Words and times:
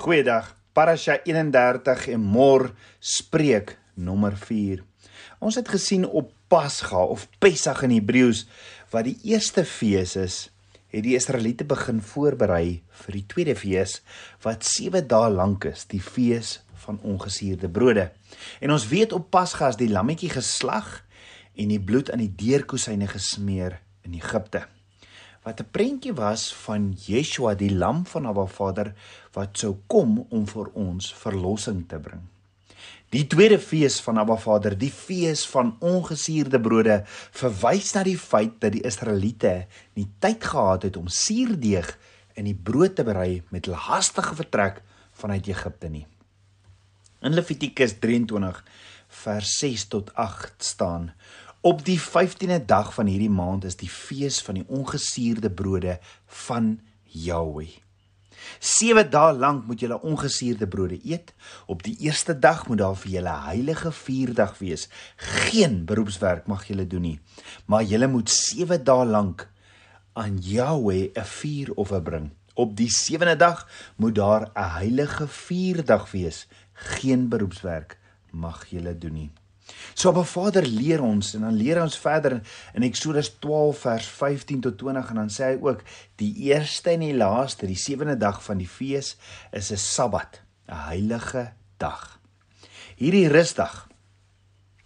Goeiedag. 0.00 0.46
Parasha 0.72 1.18
31 1.28 2.06
en 2.14 2.22
môre 2.24 2.70
spreek 3.04 3.74
nommer 4.00 4.32
4. 4.32 4.80
Ons 5.44 5.58
het 5.60 5.68
gesien 5.68 6.06
op 6.08 6.30
Pasga 6.48 7.02
of 7.04 7.26
Pessach 7.36 7.82
in 7.84 7.92
Hebreëus 7.92 8.46
wat 8.94 9.04
die 9.10 9.18
eerste 9.28 9.66
fees 9.68 10.16
is, 10.16 10.38
het 10.88 11.04
die 11.04 11.18
Israeliete 11.20 11.68
begin 11.68 12.00
voorberei 12.00 12.80
vir 13.02 13.18
die 13.18 13.26
tweede 13.28 13.58
fees 13.60 13.98
wat 14.40 14.64
7 14.64 15.04
dae 15.04 15.28
lank 15.36 15.68
is, 15.68 15.84
die 15.84 16.00
fees 16.00 16.62
van 16.86 16.96
ongesuurde 17.04 17.68
brode. 17.68 18.08
En 18.64 18.72
ons 18.72 18.88
weet 18.88 19.12
op 19.12 19.28
Pasga 19.28 19.68
is 19.68 19.82
die 19.84 19.92
lammetjie 19.92 20.32
geslag 20.32 21.02
en 21.60 21.76
die 21.76 21.82
bloed 21.92 22.08
aan 22.08 22.24
die 22.24 22.32
deurkosyne 22.48 23.12
gesmeer 23.12 23.82
in 24.08 24.16
Egipte 24.16 24.64
wat 25.42 25.60
'n 25.60 25.70
prentjie 25.70 26.12
was 26.12 26.54
van 26.54 26.92
Yeshua 27.06 27.54
die 27.54 27.74
lam 27.74 28.06
van 28.06 28.26
Abba 28.26 28.46
Vader 28.46 28.94
wat 29.36 29.58
sou 29.58 29.76
kom 29.86 30.20
om 30.30 30.46
vir 30.50 30.70
ons 30.74 31.12
verlossing 31.14 31.84
te 31.88 31.98
bring. 32.02 32.22
Die 33.10 33.24
tweede 33.26 33.58
fees 33.58 33.96
van 34.04 34.20
Abba 34.22 34.36
Vader, 34.38 34.76
die 34.78 34.92
fees 34.94 35.42
van 35.50 35.72
ongesuurde 35.82 36.60
brode, 36.62 37.00
verwys 37.34 37.90
na 37.96 38.04
die 38.06 38.18
feit 38.18 38.60
dat 38.62 38.76
die 38.76 38.84
Israeliete 38.86 39.64
nie 39.98 40.06
tyd 40.22 40.46
gehad 40.46 40.86
het 40.86 40.98
om 41.00 41.10
suurdeeg 41.10 41.90
in 42.38 42.46
die 42.46 42.54
brood 42.54 42.94
te 42.94 43.04
berei 43.06 43.42
met 43.50 43.66
hulle 43.66 43.82
haastige 43.88 44.38
vertrek 44.38 44.78
vanuit 45.18 45.50
Egipte 45.50 45.90
nie. 45.90 46.06
In 47.26 47.34
Levitikus 47.34 47.98
23 47.98 48.62
vers 49.24 49.58
6 49.58 49.88
tot 49.90 50.14
8 50.14 50.64
staan: 50.64 51.10
Op 51.60 51.82
die 51.84 51.98
15de 51.98 52.62
dag 52.64 52.94
van 52.94 53.10
hierdie 53.10 53.32
maand 53.32 53.66
is 53.66 53.76
die 53.76 53.90
fees 53.90 54.38
van 54.46 54.62
die 54.62 54.68
ongesuurde 54.70 55.50
brode 55.50 55.98
van 56.46 56.76
Jahweh. 57.04 57.89
7 58.58 59.10
dae 59.10 59.32
lank 59.32 59.66
moet 59.66 59.80
julle 59.80 60.00
ongesuurde 60.00 60.66
brode 60.68 61.00
eet. 61.04 61.34
Op 61.66 61.82
die 61.82 61.96
eerste 62.00 62.38
dag 62.38 62.66
moet 62.68 62.78
daar 62.78 62.96
vir 62.96 63.10
julle 63.10 63.36
heilige 63.46 63.92
vierdag 63.92 64.58
wees. 64.58 64.88
Geen 65.16 65.84
beroepswerk 65.84 66.46
mag 66.46 66.66
julle 66.68 66.86
doen 66.86 67.02
nie, 67.02 67.20
maar 67.66 67.82
julle 67.82 68.06
moet 68.06 68.30
7 68.30 68.84
dae 68.84 69.06
lank 69.06 69.48
aan 70.12 70.38
Jahweh 70.38 71.10
'n 71.14 71.24
vuuroffer 71.24 72.02
bring. 72.02 72.30
Op 72.54 72.76
die 72.76 72.90
7de 72.90 73.36
dag 73.36 73.68
moet 73.96 74.14
daar 74.14 74.50
'n 74.54 74.70
heilige 74.78 75.28
vierdag 75.28 76.10
wees. 76.10 76.46
Geen 76.72 77.28
beroepswerk 77.28 77.98
mag 78.30 78.66
julle 78.66 78.98
doen 78.98 79.12
nie. 79.12 79.30
So 79.94 80.10
op 80.10 80.26
Vader 80.26 80.66
leer 80.66 81.02
ons 81.02 81.34
en 81.34 81.44
dan 81.46 81.56
leer 81.56 81.82
ons 81.82 81.98
verder 81.98 82.40
in 82.74 82.86
Eksodus 82.86 83.32
12 83.38 83.82
vers 83.84 84.06
15 84.06 84.60
tot 84.60 84.78
20 84.78 85.10
en 85.12 85.20
dan 85.22 85.32
sê 85.32 85.52
hy 85.52 85.58
ook 85.60 85.84
die 86.22 86.32
eerste 86.50 86.94
en 86.94 87.04
die 87.04 87.16
laaste 87.16 87.68
die 87.70 87.78
sewende 87.78 88.16
dag 88.16 88.40
van 88.44 88.58
die 88.62 88.68
fees 88.68 89.16
is 89.52 89.70
'n 89.72 89.76
Sabbat, 89.76 90.40
'n 90.68 90.82
heilige 90.88 91.52
dag. 91.78 92.20
Hierdie 92.96 93.28
rusdag 93.28 93.88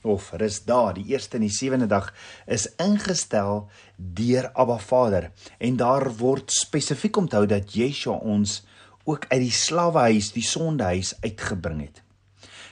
of 0.02 0.30
rusdag, 0.32 0.92
die 0.94 1.06
eerste 1.12 1.36
en 1.36 1.46
die 1.46 1.56
sewende 1.56 1.86
dag 1.86 2.12
is 2.46 2.68
ingestel 2.76 3.68
deur 3.96 4.50
Abba 4.52 4.78
Vader 4.78 5.30
en 5.58 5.76
daar 5.76 6.10
word 6.16 6.52
spesifiek 6.52 7.16
onthou 7.16 7.46
dat 7.46 7.72
Yeshua 7.72 8.20
ons 8.20 8.62
ook 9.04 9.26
uit 9.28 9.40
die 9.40 9.52
slawehuis, 9.52 10.32
die 10.32 10.44
sondehuis 10.44 11.14
uitgebring 11.20 11.80
het. 11.80 12.03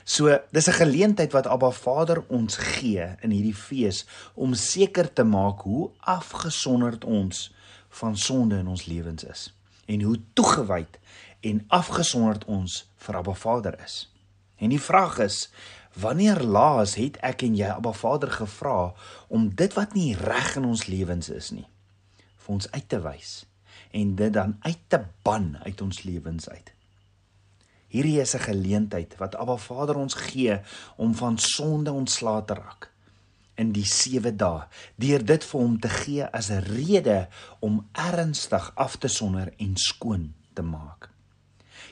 So, 0.03 0.39
dis 0.51 0.67
'n 0.67 0.71
geleentheid 0.71 1.31
wat 1.31 1.47
Abba 1.47 1.71
Vader 1.71 2.23
ons 2.27 2.55
gee 2.57 3.15
in 3.21 3.31
hierdie 3.31 3.55
fees 3.55 4.05
om 4.33 4.53
seker 4.53 5.13
te 5.13 5.23
maak 5.23 5.61
hoe 5.61 5.89
afgesonderd 5.99 7.03
ons 7.03 7.53
van 7.89 8.17
sonde 8.17 8.57
in 8.57 8.67
ons 8.67 8.85
lewens 8.85 9.23
is 9.23 9.53
en 9.85 10.01
hoe 10.01 10.19
toegewyd 10.33 10.99
en 11.39 11.63
afgesonderd 11.67 12.45
ons 12.45 12.89
vir 12.95 13.15
Abba 13.15 13.33
Vader 13.33 13.79
is. 13.83 14.11
En 14.55 14.69
die 14.69 14.81
vraag 14.81 15.17
is, 15.19 15.49
wanneer 15.93 16.43
laas 16.43 16.95
het 16.95 17.17
ek 17.21 17.41
en 17.41 17.55
jy 17.55 17.67
Abba 17.67 17.91
Vader 17.91 18.31
gevra 18.31 18.93
om 19.27 19.55
dit 19.55 19.73
wat 19.73 19.93
nie 19.93 20.15
reg 20.15 20.55
in 20.55 20.65
ons 20.65 20.85
lewens 20.85 21.29
is 21.29 21.51
nie 21.51 21.67
vir 22.43 22.53
ons 22.53 22.71
uit 22.71 22.87
te 22.89 22.99
wys 22.99 23.45
en 23.91 24.15
dit 24.15 24.33
dan 24.33 24.57
uit 24.59 24.79
te 24.87 24.99
ban 25.23 25.57
uit 25.63 25.81
ons 25.81 26.03
lewens 26.03 26.49
uit? 26.49 26.73
Hierdie 27.93 28.19
is 28.21 28.33
'n 28.33 28.47
geleentheid 28.49 29.13
wat 29.21 29.35
Abba 29.35 29.57
Vader 29.57 29.95
ons 29.95 30.13
gee 30.13 30.59
om 30.97 31.13
van 31.15 31.37
sonde 31.37 31.91
ontslae 31.91 32.45
te 32.45 32.53
raak 32.53 32.89
in 33.55 33.71
die 33.73 33.85
7 33.85 34.33
dae 34.37 34.65
deur 35.01 35.25
dit 35.25 35.43
vir 35.49 35.61
hom 35.61 35.75
te 35.79 35.89
gee 35.89 36.25
as 36.39 36.49
'n 36.49 36.63
rede 36.65 37.27
om 37.59 37.85
ernstig 37.93 38.71
af 38.75 38.97
te 38.97 39.07
sonder 39.07 39.53
en 39.57 39.77
skoon 39.77 40.33
te 40.53 40.61
maak. 40.61 41.09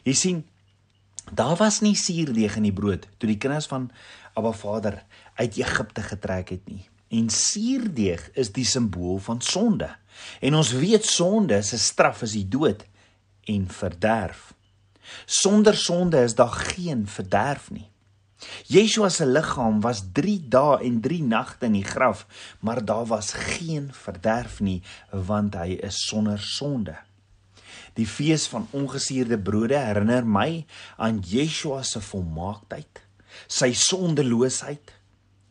Jy 0.04 0.14
sien, 0.14 0.46
daar 1.32 1.56
was 1.56 1.82
nie 1.82 1.96
suurdeeg 1.96 2.56
in 2.56 2.64
die 2.64 2.74
brood 2.74 3.08
toe 3.18 3.28
die 3.30 3.38
kinders 3.38 3.68
van 3.68 3.92
Abba 4.34 4.52
Vader 4.52 5.04
uit 5.36 5.58
Egipte 5.58 6.02
getrek 6.02 6.50
het 6.50 6.68
nie. 6.68 6.90
En 7.10 7.30
suurdeeg 7.30 8.30
is 8.34 8.52
die 8.52 8.66
simbool 8.66 9.18
van 9.20 9.42
sonde. 9.42 9.90
En 10.40 10.56
ons 10.56 10.72
weet 10.72 11.06
sonde 11.06 11.62
se 11.62 11.78
straf 11.78 12.22
is 12.22 12.32
die 12.32 12.48
dood 12.48 12.86
en 13.44 13.68
verderf. 13.68 14.54
Sonder 15.26 15.76
sonde 15.76 16.24
is 16.24 16.36
daar 16.36 16.54
geen 16.74 17.08
verderf 17.08 17.72
nie. 17.72 17.92
Yeshua 18.68 19.10
se 19.10 19.26
liggaam 19.26 19.82
was 19.82 20.02
3 20.14 20.40
dae 20.50 20.80
en 20.88 21.02
3 21.02 21.22
nagte 21.24 21.68
in 21.70 21.78
die 21.78 21.86
graf, 21.86 22.26
maar 22.60 22.86
daar 22.86 23.06
was 23.06 23.34
geen 23.34 23.92
verderf 23.94 24.60
nie 24.60 24.82
want 25.12 25.56
hy 25.56 25.78
is 25.86 26.02
sonder 26.08 26.42
sonde. 26.42 26.96
Die 27.94 28.08
fees 28.08 28.48
van 28.48 28.68
ongesuurde 28.72 29.38
brode 29.38 29.78
herinner 29.78 30.26
my 30.26 30.64
aan 30.98 31.20
Yeshua 31.28 31.84
se 31.84 32.02
volmaaktheid, 32.02 33.04
sy 33.48 33.74
sondeloosheid 33.78 34.96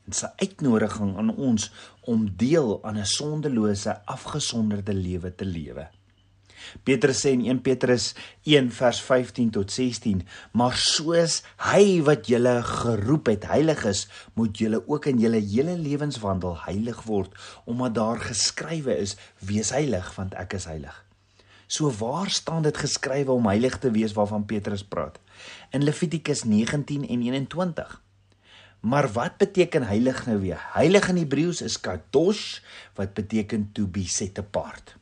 en 0.08 0.16
sy 0.16 0.30
uitnodiging 0.40 1.14
aan 1.20 1.34
ons 1.36 1.68
om 2.10 2.26
deel 2.36 2.78
aan 2.82 2.98
'n 2.98 3.06
sondelose, 3.06 3.92
afgesonderde 4.06 4.94
lewe 4.94 5.34
te 5.34 5.44
lewe. 5.44 5.88
Petrus 6.84 7.22
sê 7.24 7.34
in 7.34 7.44
1 7.46 7.62
Petrus 7.66 8.14
1 8.48 8.70
vers 8.70 9.00
15 9.02 9.50
tot 9.50 9.72
16: 9.72 10.22
"Maar 10.52 10.76
soos 10.76 11.42
hy 11.56 12.02
wat 12.02 12.26
julle 12.26 12.62
geroep 12.62 13.26
het 13.26 13.46
heilig 13.46 13.84
is, 13.84 14.08
moet 14.34 14.58
julle 14.58 14.82
ook 14.86 15.06
in 15.06 15.18
julle 15.18 15.40
hele 15.40 15.78
lewenswandel 15.78 16.56
heilig 16.64 17.02
word, 17.02 17.34
omdat 17.64 17.94
daar 17.94 18.20
geskrywe 18.20 18.96
is: 18.96 19.16
Wees 19.38 19.70
heilig, 19.70 20.14
want 20.16 20.34
ek 20.34 20.52
is 20.52 20.64
heilig." 20.64 21.04
So 21.70 21.90
waar 21.90 22.30
staan 22.30 22.62
dit 22.62 22.76
geskrywe 22.76 23.30
om 23.30 23.46
heilig 23.46 23.78
te 23.78 23.90
wees 23.90 24.12
waarvan 24.12 24.44
Petrus 24.44 24.82
praat? 24.82 25.20
In 25.70 25.84
Levitikus 25.84 26.42
19 26.44 27.08
en 27.08 27.22
21. 27.22 28.02
Maar 28.80 29.12
wat 29.12 29.36
beteken 29.36 29.86
heilig 29.86 30.26
nou 30.26 30.40
weer? 30.40 30.58
Heilig 30.72 31.08
in 31.08 31.16
Hebreëus 31.16 31.60
is 31.62 31.80
kadosh 31.80 32.58
wat 32.98 33.14
beteken 33.14 33.68
to 33.72 33.86
be 33.86 34.06
set 34.08 34.38
apart 34.38 34.96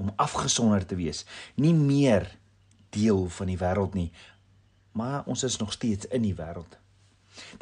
om 0.00 0.12
afgesonder 0.16 0.86
te 0.86 0.96
wees, 0.98 1.24
nie 1.60 1.74
meer 1.76 2.26
deel 2.96 3.26
van 3.36 3.50
die 3.52 3.58
wêreld 3.60 3.96
nie, 3.98 4.10
maar 4.96 5.26
ons 5.30 5.44
is 5.46 5.60
nog 5.60 5.72
steeds 5.76 6.08
in 6.10 6.24
die 6.26 6.34
wêreld. 6.34 6.78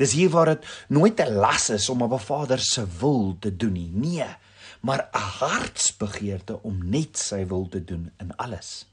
Dis 0.00 0.14
hier 0.16 0.30
waar 0.32 0.54
dit 0.54 0.66
nooit 0.88 1.20
'n 1.20 1.34
las 1.42 1.68
is 1.70 1.88
om 1.88 2.02
op 2.02 2.12
'n 2.12 2.26
Vader 2.30 2.58
se 2.58 2.86
wil 3.00 3.36
te 3.40 3.56
doen 3.56 3.72
nie. 3.72 3.90
Nee, 3.92 4.30
maar 4.80 5.08
'n 5.12 5.18
hartsbegeerte 5.18 6.62
om 6.62 6.90
net 6.90 7.18
sy 7.18 7.46
wil 7.46 7.68
te 7.68 7.84
doen 7.84 8.10
in 8.18 8.36
alles. 8.36 8.86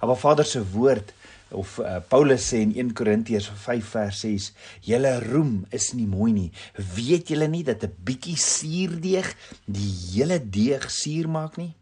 Op 0.00 0.18
Vader 0.18 0.44
se 0.44 0.70
woord 0.70 1.12
of 1.48 1.78
uh, 1.78 1.96
Paulus 2.08 2.48
sê 2.48 2.56
in 2.62 2.74
1 2.74 2.92
Korintiërs 2.92 3.50
5 3.54 3.88
vers 3.88 4.20
6: 4.20 4.52
"Julle 4.80 5.20
roem 5.20 5.66
is 5.68 5.92
nie 5.92 6.06
mooi 6.06 6.32
nie. 6.32 6.52
Weet 6.94 7.28
julle 7.28 7.46
nie 7.46 7.64
dat 7.64 7.82
'n 7.82 7.94
bietjie 8.04 8.36
suurdeeg 8.36 9.36
die 9.64 9.92
hele 10.12 10.48
deeg 10.50 10.90
suur 10.90 11.28
maak 11.28 11.56
nie?" 11.56 11.74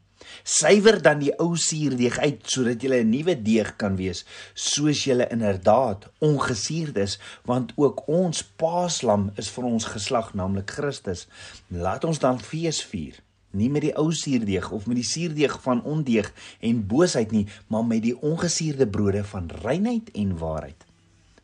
Suiwer 0.43 1.03
dan 1.03 1.21
die 1.23 1.33
ou 1.39 1.57
suurdeeg 1.57 2.19
uit 2.19 2.43
sodat 2.45 2.83
jy 2.83 3.01
'n 3.01 3.11
nuwe 3.11 3.35
deeg 3.43 3.77
kan 3.77 3.97
wees, 3.97 4.25
soos 4.55 5.05
jy 5.05 5.27
inderdaad 5.31 6.09
ongesuurd 6.19 6.97
is, 6.97 7.19
want 7.45 7.73
ook 7.77 8.09
ons 8.09 8.43
Paaslam 8.43 9.31
is 9.37 9.49
vir 9.51 9.65
ons 9.65 9.85
geslag, 9.85 10.35
naamlik 10.35 10.71
Christus. 10.71 11.27
Laat 11.69 12.05
ons 12.05 12.19
dan 12.19 12.39
fees 12.39 12.83
vier, 12.83 13.21
nie 13.51 13.71
met 13.71 13.83
die 13.83 13.97
ou 13.97 14.13
suurdeeg 14.13 14.71
of 14.71 14.87
met 14.87 14.97
die 14.97 15.07
suurdeeg 15.07 15.61
van 15.63 15.83
ondeeg 15.83 16.33
en 16.61 16.87
boosheid 16.87 17.31
nie, 17.31 17.47
maar 17.67 17.85
met 17.85 18.03
die 18.03 18.17
ongesuurde 18.17 18.87
brode 18.87 19.25
van 19.25 19.51
reinheid 19.63 20.11
en 20.15 20.39
waarheid. 20.39 20.85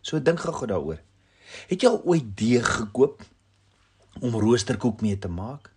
So 0.03 0.21
dink 0.23 0.41
gou 0.41 0.67
daaroor. 0.67 1.01
Het 1.69 1.83
jy 1.83 1.89
al 1.89 2.03
ooit 2.05 2.37
deeg 2.39 2.67
gekoop 2.67 3.23
om 4.21 4.35
roosterkoek 4.35 5.03
mee 5.03 5.19
te 5.19 5.29
maak? 5.29 5.76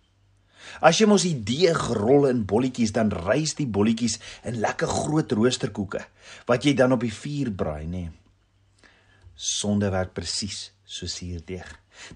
As 0.80 0.98
jy 0.98 1.06
mos 1.06 1.22
die 1.22 1.36
deeg 1.36 1.80
rol 1.96 2.26
in 2.26 2.44
bolletjies, 2.44 2.92
dan 2.92 3.10
rys 3.10 3.54
die 3.54 3.66
bolletjies 3.66 4.18
in 4.44 4.60
lekker 4.60 4.88
groot 4.88 5.32
roosterkoeke 5.32 6.04
wat 6.46 6.64
jy 6.64 6.74
dan 6.74 6.92
op 6.92 7.00
die 7.00 7.14
vuur 7.14 7.50
braai, 7.50 7.86
nê. 7.86 8.04
Nee. 8.06 8.10
Sonde 9.40 9.88
werk 9.90 10.12
presies 10.12 10.70
so 10.84 11.08
suurdeeg. 11.08 11.68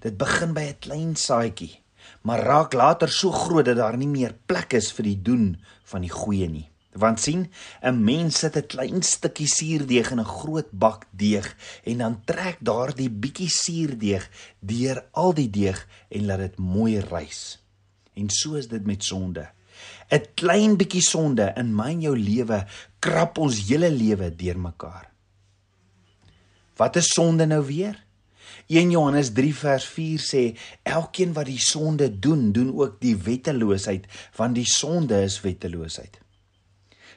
Dit 0.03 0.17
begin 0.17 0.53
by 0.53 0.61
'n 0.69 0.79
klein 0.79 1.15
saadjie, 1.15 1.81
maar 2.21 2.43
raak 2.43 2.73
later 2.73 3.09
so 3.09 3.31
groot 3.31 3.65
dat 3.65 3.77
daar 3.77 3.97
nie 3.97 4.07
meer 4.07 4.35
plek 4.45 4.73
is 4.73 4.91
vir 4.91 5.03
die 5.03 5.21
doen 5.21 5.57
van 5.83 6.01
die 6.01 6.13
goeie 6.13 6.49
nie. 6.49 6.69
Want 6.93 7.19
sien, 7.19 7.51
'n 7.81 8.03
mens 8.03 8.39
sit 8.39 8.55
'n 8.57 8.67
klein 8.67 9.01
stukkie 9.03 9.47
suurdeeg 9.47 10.11
in 10.11 10.19
'n 10.19 10.33
groot 10.39 10.69
bak 10.71 11.07
deeg 11.11 11.55
en 11.83 11.97
dan 11.97 12.21
trek 12.25 12.57
daardie 12.61 13.09
bietjie 13.09 13.49
suurdeeg 13.49 14.29
deur 14.59 15.05
al 15.11 15.33
die 15.33 15.49
deeg 15.49 15.87
en 16.09 16.25
laat 16.25 16.39
dit 16.39 16.57
mooi 16.57 16.99
rys. 16.99 17.64
En 18.15 18.29
so 18.29 18.55
is 18.59 18.67
dit 18.71 18.85
met 18.85 19.03
sonde. 19.03 19.49
'n 20.09 20.23
Klein 20.35 20.77
bietjie 20.77 21.03
sonde 21.03 21.51
in 21.57 21.73
my 21.75 21.91
en 21.91 22.01
jou 22.01 22.15
lewe 22.17 22.65
krap 22.99 23.37
ons 23.37 23.67
hele 23.67 23.89
lewe 23.91 24.29
deurmekaar. 24.35 25.09
Wat 26.75 26.95
is 26.95 27.13
sonde 27.13 27.45
nou 27.45 27.63
weer? 27.65 28.03
1 28.67 28.91
Johannes 28.91 29.31
3 29.33 29.55
vers 29.55 29.85
4 29.85 30.19
sê 30.19 30.43
elkeen 30.83 31.33
wat 31.33 31.45
die 31.45 31.59
sonde 31.59 32.09
doen, 32.19 32.51
doen 32.51 32.71
ook 32.73 32.99
die 33.01 33.15
wetteloosheid, 33.17 34.07
want 34.35 34.55
die 34.55 34.67
sonde 34.69 35.21
is 35.23 35.41
wetteloosheid. 35.41 36.19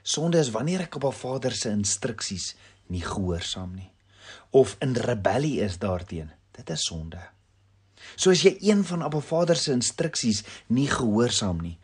Sonde 0.02 0.38
is 0.38 0.50
wanneer 0.50 0.80
ek 0.80 0.96
op 0.96 1.04
'n 1.04 1.12
Vader 1.12 1.52
se 1.52 1.70
instruksies 1.70 2.56
nie 2.86 3.04
gehoorsaam 3.04 3.74
nie 3.74 3.92
of 4.50 4.76
in 4.80 4.92
rebellie 4.92 5.60
is 5.60 5.78
daarteenoor. 5.78 6.36
Dit 6.50 6.70
is 6.70 6.86
sonde. 6.86 7.20
So 8.18 8.34
as 8.34 8.42
jy 8.42 8.56
een 8.66 8.82
van 8.82 9.04
Abba 9.06 9.20
Vader 9.22 9.56
se 9.56 9.70
instruksies 9.76 10.42
nie 10.74 10.88
gehoorsaam 10.90 11.60
nie, 11.62 11.76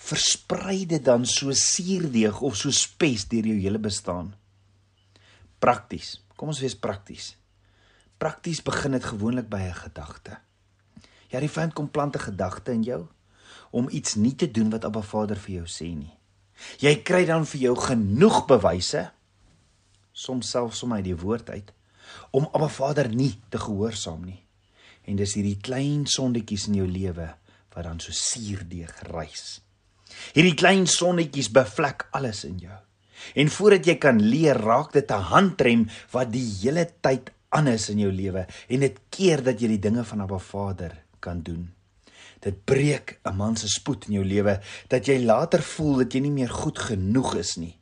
versprei 0.00 0.86
dit 0.88 1.04
dan 1.04 1.26
so 1.28 1.52
suurdeeg 1.52 2.40
of 2.40 2.56
so 2.56 2.72
spes 2.72 3.26
deur 3.28 3.50
jou 3.52 3.58
hele 3.60 3.80
bestaan. 3.82 4.32
Prakties. 5.60 6.16
Kom 6.40 6.50
ons 6.50 6.62
wees 6.64 6.74
prakties. 6.74 7.34
Prakties 8.18 8.62
begin 8.64 8.96
dit 8.96 9.04
gewoonlik 9.04 9.48
by 9.52 9.60
'n 9.68 9.74
gedagte. 9.84 10.40
Ja, 11.28 11.40
die 11.40 11.48
vyand 11.48 11.74
kom 11.74 11.90
plant 11.90 12.16
'n 12.16 12.24
gedagte 12.32 12.72
in 12.72 12.82
jou 12.82 13.06
om 13.70 13.88
iets 13.90 14.14
nie 14.14 14.34
te 14.34 14.50
doen 14.50 14.70
wat 14.70 14.84
Abba 14.84 15.02
Vader 15.02 15.36
vir 15.36 15.54
jou 15.54 15.66
sê 15.66 15.94
nie. 15.96 16.16
Jy 16.78 17.02
kry 17.02 17.24
dan 17.24 17.46
vir 17.46 17.60
jou 17.60 17.76
genoeg 17.76 18.46
bewyse 18.46 19.10
soms 20.12 20.50
selfs 20.50 20.78
som 20.78 20.92
uit 20.92 21.04
die 21.04 21.16
woord 21.16 21.50
uit 21.50 21.72
om 22.30 22.48
Abba 22.52 22.68
Vader 22.68 23.08
nie 23.08 23.40
te 23.48 23.58
gehoorsaam 23.58 24.24
nie. 24.24 24.42
En 25.06 25.16
dis 25.18 25.34
hierdie 25.34 25.58
klein 25.60 26.06
sondetjies 26.06 26.68
in 26.70 26.74
jou 26.82 26.86
lewe 26.86 27.28
wat 27.72 27.84
dan 27.84 28.00
so 28.00 28.12
suurdeeg 28.12 28.94
rys. 29.10 29.60
Hierdie 30.36 30.56
klein 30.58 30.86
sonnetjies 30.86 31.50
bevlek 31.54 32.08
alles 32.12 32.44
in 32.44 32.58
jou. 32.62 32.78
En 33.38 33.48
voordat 33.48 33.86
jy 33.86 33.96
kan 34.02 34.18
leer, 34.20 34.58
raak 34.58 34.92
dit 34.92 35.10
'n 35.10 35.28
handrem 35.32 35.88
wat 36.12 36.32
die 36.32 36.48
hele 36.62 36.86
tyd 37.00 37.30
aan 37.48 37.68
is 37.68 37.88
in 37.88 37.98
jou 37.98 38.12
lewe 38.12 38.46
en 38.68 38.80
dit 38.80 38.98
keer 39.10 39.42
dat 39.42 39.60
jy 39.60 39.68
die 39.68 39.78
dinge 39.78 40.04
van 40.04 40.20
Abba 40.20 40.38
Vader 40.38 41.04
kan 41.20 41.42
doen. 41.42 41.72
Dit 42.40 42.64
breek 42.64 43.20
'n 43.24 43.36
man 43.36 43.56
se 43.56 43.68
spoed 43.68 44.06
in 44.08 44.14
jou 44.14 44.24
lewe 44.24 44.60
dat 44.88 45.06
jy 45.06 45.18
later 45.24 45.62
voel 45.62 45.96
dat 45.96 46.12
jy 46.12 46.20
nie 46.20 46.30
meer 46.30 46.50
goed 46.50 46.78
genoeg 46.78 47.36
is 47.36 47.56
nie 47.56 47.78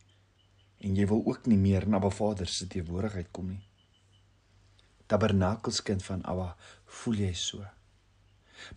en 0.80 0.96
jy 0.96 1.06
wil 1.06 1.22
ook 1.26 1.46
nie 1.46 1.58
meer 1.58 1.86
na 1.88 1.96
Abba 1.96 2.10
Vader 2.10 2.48
se 2.48 2.66
teenwoordigheid 2.66 3.28
kom 3.30 3.48
nie. 3.48 3.60
Tabernakelskind 5.06 6.02
van 6.02 6.22
Abba, 6.24 6.56
voel 7.00 7.22
jy 7.24 7.34
so? 7.38 7.64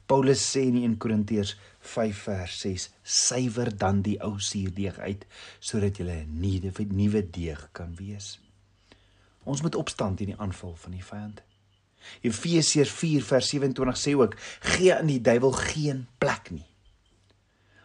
Paulus 0.08 0.44
sê 0.54 0.64
in 0.70 0.78
1 0.80 0.98
Korintiërs 0.98 1.56
5 1.80 2.22
vers 2.28 2.60
6: 2.60 2.90
"Suiwer 3.04 3.78
dan 3.78 4.02
die 4.02 4.20
ou 4.24 4.40
suurdeeg 4.40 5.00
uit 5.00 5.26
sodat 5.60 5.98
jy 5.98 6.06
'n 6.06 6.40
nuwe 6.40 6.86
nuwe 6.90 7.30
deeg 7.30 7.70
kan 7.72 7.96
wees." 7.96 8.40
Ons 9.44 9.62
moet 9.62 9.76
opstaan 9.76 10.16
teen 10.16 10.32
die 10.32 10.40
aanval 10.40 10.76
van 10.76 10.92
die 10.92 11.04
vyand. 11.04 11.42
Efesiërs 12.22 12.92
4 12.92 13.24
vers 13.24 13.50
27 13.50 13.98
sê 13.98 14.16
ook: 14.16 14.36
"Gee 14.60 14.96
aan 14.96 15.06
die 15.08 15.22
duiwel 15.22 15.52
geen 15.52 16.08
plek 16.18 16.52
nie." 16.52 16.66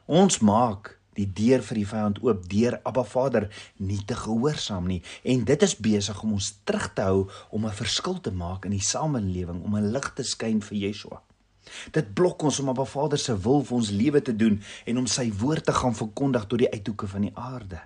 Ons 0.07 0.39
maak 0.39 0.98
die 1.19 1.29
deur 1.41 1.65
vir 1.67 1.81
die 1.81 1.89
vyand 1.93 2.23
oop 2.25 2.47
deur 2.51 2.79
Abba 2.89 3.05
Vader 3.05 3.49
nie 3.79 4.01
te 4.07 4.17
gehoorsaam 4.19 4.89
nie 4.91 5.01
en 5.25 5.45
dit 5.45 5.67
is 5.67 5.77
besig 5.77 6.23
om 6.23 6.37
ons 6.39 6.53
terug 6.65 6.91
te 6.95 7.07
hou 7.11 7.29
om 7.51 7.67
'n 7.67 7.81
verskil 7.83 8.21
te 8.21 8.31
maak 8.31 8.65
in 8.65 8.77
die 8.77 8.89
samelewing 8.93 9.63
om 9.65 9.77
'n 9.77 9.93
lig 9.93 10.13
te 10.15 10.23
skyn 10.23 10.61
vir 10.63 10.79
Yeshua. 10.79 11.23
Dit 11.93 12.15
blok 12.15 12.43
ons 12.43 12.61
om 12.61 12.69
Abba 12.69 12.85
Vader 12.85 13.19
se 13.19 13.37
wil 13.37 13.63
vir 13.65 13.77
ons 13.77 13.91
lewe 13.91 14.23
te 14.23 14.37
doen 14.37 14.63
en 14.87 14.99
om 14.99 15.07
sy 15.07 15.33
woord 15.33 15.65
te 15.65 15.73
gaan 15.73 15.95
verkondig 15.95 16.47
tot 16.47 16.59
die 16.59 16.73
uithoeke 16.73 17.07
van 17.07 17.21
die 17.29 17.37
aarde. 17.37 17.81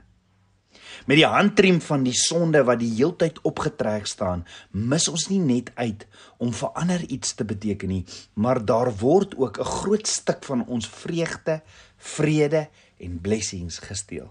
Met 1.07 1.19
die 1.19 1.27
handriem 1.27 1.81
van 1.83 2.05
die 2.07 2.15
sonde 2.17 2.63
wat 2.67 2.79
die 2.83 2.91
heeltyd 2.95 3.41
opgetrek 3.49 4.07
staan, 4.07 4.45
mis 4.71 5.09
ons 5.11 5.29
nie 5.31 5.41
net 5.43 5.73
uit 5.75 6.07
om 6.43 6.53
vir 6.55 6.79
ander 6.79 7.03
iets 7.09 7.35
te 7.39 7.47
beteken 7.49 7.91
nie, 7.91 8.05
maar 8.35 8.63
daar 8.65 8.93
word 9.01 9.35
ook 9.37 9.59
'n 9.59 9.73
groot 9.81 10.07
stuk 10.07 10.45
van 10.45 10.67
ons 10.67 10.89
vreugde, 10.89 11.63
vrede 11.97 12.69
en 13.03 13.19
blessings 13.21 13.79
gesteel. 13.83 14.31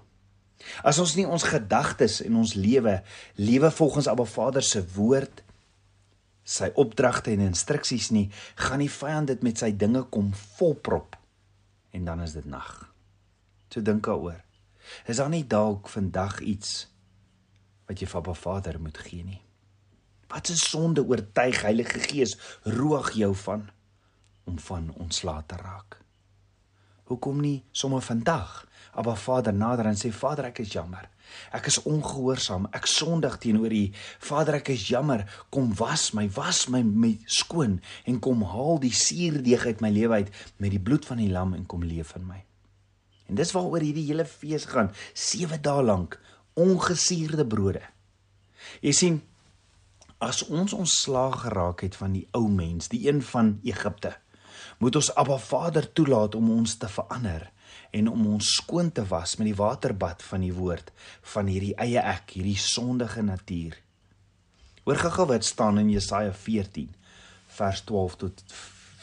As 0.86 1.00
ons 1.02 1.16
nie 1.18 1.26
ons 1.26 1.44
gedagtes 1.44 2.20
en 2.26 2.38
ons 2.42 2.54
lewe 2.58 3.00
lewe 3.40 3.72
volgens 3.72 4.08
Abba 4.12 4.28
Vader 4.30 4.66
se 4.66 4.84
woord, 4.96 5.42
sy 6.44 6.72
opdragte 6.82 7.32
en 7.34 7.44
instruksies 7.46 8.10
nie, 8.14 8.28
gaan 8.60 8.82
die 8.84 8.92
vyand 8.92 9.32
dit 9.34 9.44
met 9.46 9.62
sy 9.62 9.72
dinge 9.78 10.04
kom 10.14 10.32
volprop 10.58 11.18
en 11.92 12.08
dan 12.08 12.22
is 12.24 12.36
dit 12.38 12.48
nag. 12.48 12.70
So 13.72 13.84
dink 13.84 14.06
daaroor. 14.08 14.42
Is 15.08 15.20
daar 15.22 15.32
nie 15.32 15.46
dalk 15.48 15.90
vandag 15.92 16.40
iets 16.42 16.88
wat 17.88 18.02
jy 18.02 18.08
vir 18.08 18.22
Abba 18.22 18.36
Vader 18.38 18.80
moet 18.82 18.98
gee 18.98 19.24
nie? 19.24 19.42
Wat 20.32 20.50
'n 20.50 20.56
sonde 20.56 21.04
oortuig 21.04 21.62
Heilige 21.62 22.00
Gees 22.00 22.38
roeg 22.64 23.12
jou 23.12 23.36
van 23.36 23.70
om 24.46 24.60
van 24.60 24.94
ontslae 24.96 25.44
te 25.46 25.56
raak? 25.56 26.00
Hoekom 27.12 27.42
nie 27.44 27.60
sommer 27.76 28.04
vandag 28.06 28.62
Abba 28.96 29.16
Vader 29.16 29.54
nader 29.56 29.88
en 29.88 29.98
sê 30.00 30.12
Vader 30.16 30.50
ek 30.50 30.62
is 30.64 30.74
jammer. 30.76 31.08
Ek 31.56 31.70
is 31.72 31.80
ongehoorsaam. 31.88 32.68
Ek 32.76 32.88
sondig 32.92 33.38
teenoor 33.44 33.72
U. 33.72 33.84
Vader 34.28 34.58
ek 34.60 34.74
is 34.74 34.88
jammer. 34.92 35.24
Kom 35.54 35.72
was 35.80 36.10
my, 36.18 36.26
was 36.36 36.66
my 36.72 36.82
met 36.84 37.24
skoon 37.32 37.80
en 38.08 38.20
kom 38.24 38.44
haal 38.48 38.82
die 38.84 38.94
suurdeeg 38.96 39.66
uit 39.68 39.84
my 39.84 39.92
lewe 39.96 40.24
uit 40.24 40.32
met 40.60 40.76
die 40.76 40.84
bloed 40.84 41.08
van 41.08 41.24
die 41.24 41.32
lam 41.32 41.56
en 41.56 41.68
kom 41.72 41.86
leef 41.88 42.16
in 42.20 42.28
my. 42.28 42.42
En 43.32 43.40
dis 43.40 43.54
waaroor 43.56 43.84
hierdie 43.84 44.10
hele 44.10 44.28
fees 44.28 44.68
gaan, 44.68 44.92
7 45.16 45.62
dae 45.64 45.84
lank, 45.88 46.18
ongesuurde 46.60 47.48
brode. 47.48 47.84
Jy 48.84 48.92
sien, 48.96 49.22
as 50.20 50.44
ons 50.52 50.76
ontslaag 50.76 51.46
geraak 51.46 51.86
het 51.88 51.96
van 51.96 52.12
die 52.18 52.28
ou 52.36 52.44
mens, 52.52 52.92
die 52.92 53.06
een 53.08 53.24
van 53.24 53.56
Egipte, 53.64 54.18
moet 54.82 54.98
ons 54.98 55.12
Abba 55.14 55.38
Vader 55.38 55.86
toelaat 55.94 56.36
om 56.36 56.50
ons 56.58 56.74
te 56.82 56.90
verander 56.90 57.46
en 57.94 58.08
om 58.10 58.28
ons 58.34 58.54
skoon 58.58 58.90
te 58.92 59.04
was 59.06 59.36
met 59.38 59.52
die 59.52 59.58
waterbad 59.60 60.24
van 60.26 60.42
die 60.42 60.54
woord 60.56 60.90
van 61.34 61.50
hierdie 61.52 61.76
eie 61.78 62.02
ek, 62.02 62.34
hierdie 62.34 62.58
sondige 62.58 63.22
natuur. 63.22 63.78
Hoor 64.88 65.02
gou-gou 65.04 65.28
wat 65.30 65.46
staan 65.46 65.78
in 65.78 65.92
Jesaja 65.94 66.34
14 66.34 66.90
vers 67.58 67.84
12 67.86 68.16
tot 68.24 68.46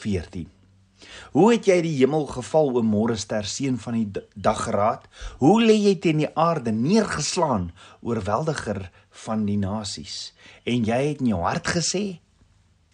14. 0.02 0.48
Hoe 1.36 1.44
het 1.52 1.68
jy 1.70 1.76
die 1.84 1.94
hemel 2.00 2.26
geval 2.26 2.72
o 2.74 2.82
môrester 2.82 3.46
seun 3.46 3.76
van 3.78 4.00
die 4.00 4.24
dagraad? 4.34 5.04
Hoe 5.38 5.60
lê 5.62 5.76
jy 5.76 5.94
teen 6.02 6.24
die 6.24 6.32
aarde 6.34 6.72
neergeslaan, 6.74 7.70
oorweldiger 8.02 8.88
van 9.24 9.44
die 9.46 9.58
nasies? 9.60 10.32
En 10.66 10.82
jy 10.88 10.98
het 11.12 11.22
in 11.22 11.30
jou 11.36 11.44
hart 11.44 11.70
gesê: 11.76 12.18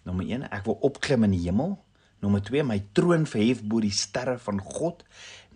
Nommer 0.05 0.29
1, 0.29 0.45
ek 0.53 0.69
wil 0.69 0.77
opklim 0.85 1.25
in 1.25 1.33
die 1.33 1.47
hemel. 1.47 1.79
Nommer 2.23 2.41
2, 2.41 2.63
my 2.63 2.79
troon 2.95 3.25
verhef 3.29 3.61
bo 3.63 3.81
die 3.83 3.93
sterre 3.93 4.37
van 4.41 4.61
God. 4.63 5.03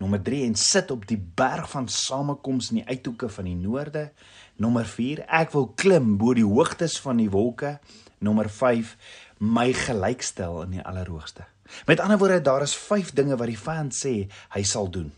Nommer 0.00 0.20
3, 0.22 0.42
en 0.48 0.58
sit 0.60 0.90
op 0.94 1.06
die 1.08 1.18
berg 1.18 1.70
van 1.72 1.88
samekoms 1.88 2.70
in 2.70 2.82
die 2.82 2.88
uithoeke 2.88 3.30
van 3.32 3.48
die 3.48 3.56
noorde. 3.58 4.10
Nommer 4.60 4.88
4, 4.88 5.24
ek 5.40 5.54
wil 5.56 5.70
klim 5.80 6.14
bo 6.20 6.36
die 6.36 6.46
hoogtes 6.46 6.98
van 7.00 7.22
die 7.22 7.30
wolke. 7.32 7.78
Nommer 8.20 8.50
5, 8.52 8.92
my 9.40 9.70
gelykstel 9.72 10.60
in 10.66 10.76
die 10.76 10.84
allerhoogste. 10.84 11.48
Met 11.86 12.00
ander 12.00 12.18
woorde, 12.18 12.40
daar 12.44 12.62
is 12.62 12.76
5 12.76 13.14
dinge 13.16 13.38
wat 13.40 13.48
die 13.48 13.58
vyand 13.58 13.96
sê 13.96 14.14
hy 14.54 14.62
sal 14.66 14.90
doen. 14.92 15.10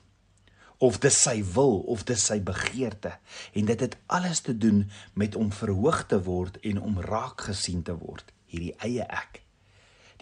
Of 0.82 0.98
dis 1.02 1.20
sy 1.24 1.40
wil 1.54 1.80
of 1.90 2.02
dis 2.06 2.24
sy 2.26 2.40
begeerte 2.42 3.16
en 3.54 3.68
dit 3.70 3.84
het 3.86 3.96
alles 4.06 4.42
te 4.46 4.54
doen 4.58 4.82
met 5.14 5.38
om 5.38 5.52
verhoog 5.54 6.04
te 6.10 6.18
word 6.26 6.58
en 6.66 6.82
om 6.82 6.98
raak 7.02 7.46
gesien 7.50 7.84
te 7.86 7.94
word, 7.94 8.34
hierdie 8.50 8.74
eie 8.82 9.06
ek. 9.06 9.41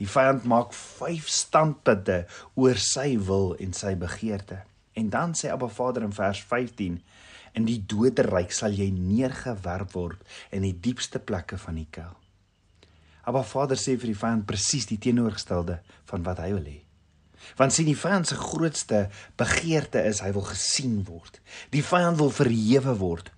Die 0.01 0.09
vyand 0.09 0.47
maak 0.49 0.73
5 0.73 1.29
standpunte 1.29 2.23
oor 2.57 2.79
sy 2.81 3.19
wil 3.29 3.53
en 3.61 3.75
sy 3.77 3.93
begeerte. 4.01 4.63
En 4.97 5.11
dan 5.13 5.35
sê 5.37 5.51
Abba 5.53 5.69
Vader 5.69 6.07
in 6.07 6.15
vers 6.17 6.41
15: 6.49 6.97
In 7.59 7.67
die 7.69 7.83
doderyk 7.85 8.55
sal 8.57 8.73
jy 8.73 8.89
neergewerp 8.95 9.93
word 9.93 10.25
in 10.57 10.65
die 10.65 10.75
diepste 10.75 11.21
plekke 11.21 11.59
van 11.61 11.77
die 11.77 11.89
kuil. 11.93 12.17
Maar 13.31 13.47
Vader 13.47 13.79
sê 13.79 13.95
vir 13.95 14.11
die 14.11 14.19
vyand 14.19 14.47
presies 14.49 14.89
die 14.91 14.99
teenoorgestelde 14.99 15.77
van 16.11 16.25
wat 16.27 16.41
hy 16.43 16.49
wil 16.57 16.65
hê. 16.67 16.79
Want 17.61 17.75
sien 17.75 17.87
die 17.87 17.99
vyand 17.99 18.27
se 18.27 18.37
grootste 18.37 19.05
begeerte 19.39 20.03
is 20.09 20.23
hy 20.25 20.33
wil 20.35 20.49
gesien 20.49 21.05
word. 21.07 21.39
Die 21.71 21.85
vyand 21.85 22.19
wil 22.19 22.33
verhewe 22.35 22.97
word 22.99 23.31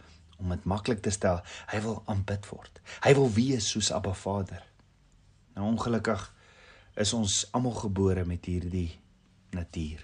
om 0.42 0.50
dit 0.50 0.64
maklik 0.66 1.02
te 1.04 1.12
stel, 1.14 1.38
hy 1.70 1.78
wil 1.84 2.00
aanbid 2.10 2.48
word. 2.50 2.80
Hy 3.04 3.12
wil 3.14 3.28
wees 3.30 3.68
soos 3.70 3.92
Abba 3.94 4.14
Vader. 4.16 4.64
Nou 5.54 5.68
ongelukkig 5.68 6.24
is 6.94 7.12
ons 7.16 7.42
almal 7.52 7.74
gebore 7.78 8.24
met 8.28 8.44
hierdie 8.46 8.90
natuur. 9.56 10.00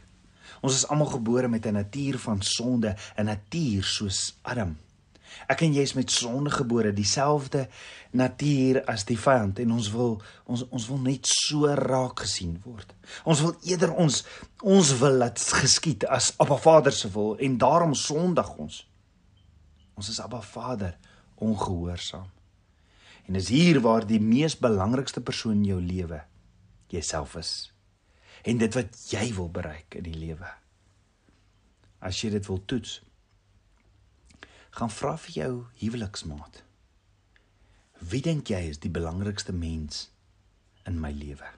Ons 0.64 0.80
is 0.80 0.86
almal 0.88 1.10
gebore 1.12 1.48
met 1.48 1.66
'n 1.66 1.72
natuur 1.72 2.18
van 2.18 2.42
sonde, 2.42 2.96
'n 3.16 3.24
natuur 3.24 3.84
soos 3.84 4.38
Adam. 4.42 4.76
Ek 5.48 5.60
en 5.60 5.74
jy 5.74 5.84
is 5.84 5.94
met 5.94 6.10
sonde 6.10 6.50
gebore, 6.50 6.92
dieselfde 6.92 7.68
natuur 8.16 8.84
as 8.84 9.04
die 9.04 9.18
vyand 9.18 9.58
en 9.58 9.72
ons 9.72 9.90
wil 9.90 10.22
ons 10.46 10.64
ons 10.68 10.88
wil 10.88 10.98
net 10.98 11.26
so 11.26 11.66
raak 11.66 12.20
gesien 12.24 12.56
word. 12.64 12.94
Ons 13.24 13.42
wil 13.44 13.54
eerder 13.62 13.92
ons 13.94 14.24
ons 14.62 14.98
wil 14.98 15.20
laat 15.22 15.38
geskied 15.38 16.04
as 16.04 16.32
Abba 16.38 16.56
Vader 16.56 16.92
se 16.92 17.10
wil 17.12 17.36
en 17.36 17.58
daarom 17.58 17.94
sondig 17.94 18.56
ons. 18.56 18.88
Ons 19.94 20.08
is 20.08 20.20
Abba 20.20 20.40
Vader 20.40 20.96
ongehoorsaam. 21.34 22.28
En 23.26 23.36
dis 23.36 23.48
hier 23.48 23.80
waar 23.80 24.06
die 24.06 24.20
mees 24.20 24.56
belangrikste 24.58 25.20
persoon 25.20 25.52
in 25.52 25.64
jou 25.64 25.80
lewe 25.80 26.22
jouself 26.94 27.36
is. 27.36 27.52
En 28.42 28.58
dit 28.58 28.74
wat 28.74 29.02
jy 29.10 29.28
wil 29.36 29.50
bereik 29.50 29.98
in 29.98 30.06
die 30.06 30.16
lewe. 30.16 30.48
As 31.98 32.20
jy 32.22 32.30
dit 32.36 32.46
wil 32.46 32.62
toets, 32.70 33.00
gaan 34.78 34.92
vra 34.92 35.16
vir 35.18 35.34
jou 35.34 35.52
huweliksmaat. 35.82 36.62
Wie 37.98 38.22
dink 38.22 38.50
jy 38.52 38.62
is 38.70 38.78
die 38.78 38.92
belangrikste 38.94 39.52
mens 39.52 40.06
in 40.86 41.00
my 41.02 41.10
lewe? 41.10 41.50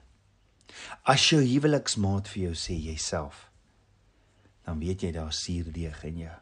As 1.05 1.27
jou 1.29 1.41
huweliksmaat 1.43 2.29
vir 2.31 2.47
jou 2.47 2.55
sê 2.57 2.77
jouself, 2.79 3.47
dan 4.65 4.81
weet 4.81 5.05
jy 5.05 5.11
daar 5.13 5.33
suurdeeg 5.35 6.03
in 6.09 6.23
jou. 6.25 6.37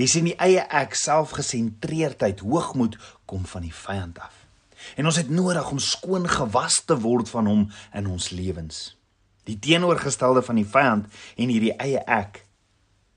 Jy 0.00 0.06
sien 0.08 0.28
die 0.28 0.36
eie 0.40 0.64
ek 0.72 0.96
selfgesentreerdheid, 0.96 2.40
hoogmoed 2.44 2.96
kom 3.28 3.44
van 3.48 3.66
die 3.66 3.74
vyand 3.74 4.20
af. 4.24 4.45
En 4.94 5.06
ons 5.06 5.16
het 5.16 5.30
nodig 5.30 5.70
om 5.70 5.78
skoon 5.82 6.28
gewas 6.28 6.82
te 6.84 6.96
word 7.00 7.28
van 7.28 7.46
hom 7.46 7.64
in 7.94 8.06
ons 8.06 8.30
lewens. 8.30 8.96
Die 9.46 9.58
teenoorgestelde 9.58 10.42
van 10.42 10.58
die 10.58 10.66
vyand 10.66 11.06
en 11.36 11.52
hierdie 11.52 11.74
eie 11.82 12.02
ek 12.06 12.44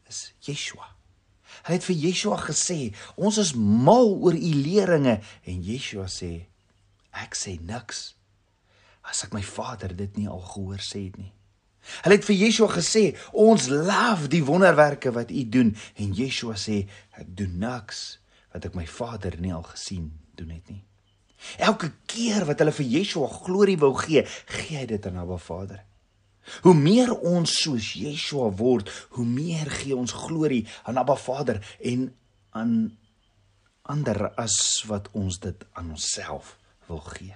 is 0.09 0.33
Yeshua. 0.45 0.95
Hy 1.67 1.75
het 1.75 1.85
vir 1.85 1.95
Yeshua 1.95 2.37
gesê, 2.41 2.95
"Ons 3.15 3.37
is 3.37 3.53
mal 3.53 4.09
oor 4.21 4.33
u 4.33 4.53
leringe." 4.53 5.19
En 5.43 5.61
Yeshua 5.63 6.05
sê, 6.05 6.45
"Ek 7.11 7.35
sê 7.35 7.59
niks 7.61 8.15
as 9.03 9.23
ek 9.23 9.33
my 9.33 9.41
Vader 9.41 9.95
dit 9.95 10.17
nie 10.17 10.27
al 10.27 10.41
gehoor 10.41 10.79
sê 10.79 11.05
het 11.05 11.17
nie." 11.17 11.33
Hulle 12.03 12.15
het 12.15 12.25
vir 12.25 12.35
Yeshua 12.35 12.67
gesê, 12.67 13.17
"Ons 13.31 13.67
love 13.67 14.27
die 14.27 14.43
wonderwerke 14.45 15.11
wat 15.11 15.31
u 15.31 15.49
doen." 15.49 15.75
En 15.95 16.13
Yeshua 16.13 16.53
sê, 16.53 16.87
"Ek 17.11 17.35
doen 17.35 17.57
niks 17.57 18.19
wat 18.53 18.65
ek 18.65 18.75
my 18.75 18.87
Vader 18.87 19.39
nie 19.39 19.53
al 19.53 19.63
gesien 19.63 20.19
doen 20.35 20.49
het 20.49 20.69
nie." 20.69 20.85
Elke 21.57 21.91
keer 22.09 22.45
wat 22.49 22.59
hulle 22.61 22.73
vir 22.75 22.89
Yeshua 22.97 23.29
glorie 23.31 23.77
wou 23.79 23.93
gee, 23.97 24.25
gee 24.51 24.81
hy 24.81 24.85
dit 24.89 25.05
aan 25.07 25.21
Abba 25.21 25.37
Vader. 25.41 25.83
Hoe 26.65 26.73
meer 26.73 27.11
ons 27.13 27.51
soos 27.63 27.93
Yeshua 27.99 28.49
word, 28.57 28.89
hoe 29.15 29.25
meer 29.25 29.69
gee 29.81 29.95
ons 29.95 30.15
glorie 30.25 30.65
aan 30.89 30.97
Abba 30.97 31.15
Vader 31.19 31.61
en 31.79 32.09
aan 32.57 32.73
ander 33.89 34.29
as 34.37 34.57
wat 34.89 35.09
ons 35.17 35.39
dit 35.41 35.65
aan 35.77 35.93
onsself 35.95 36.57
wil 36.89 37.01
gee. 37.13 37.35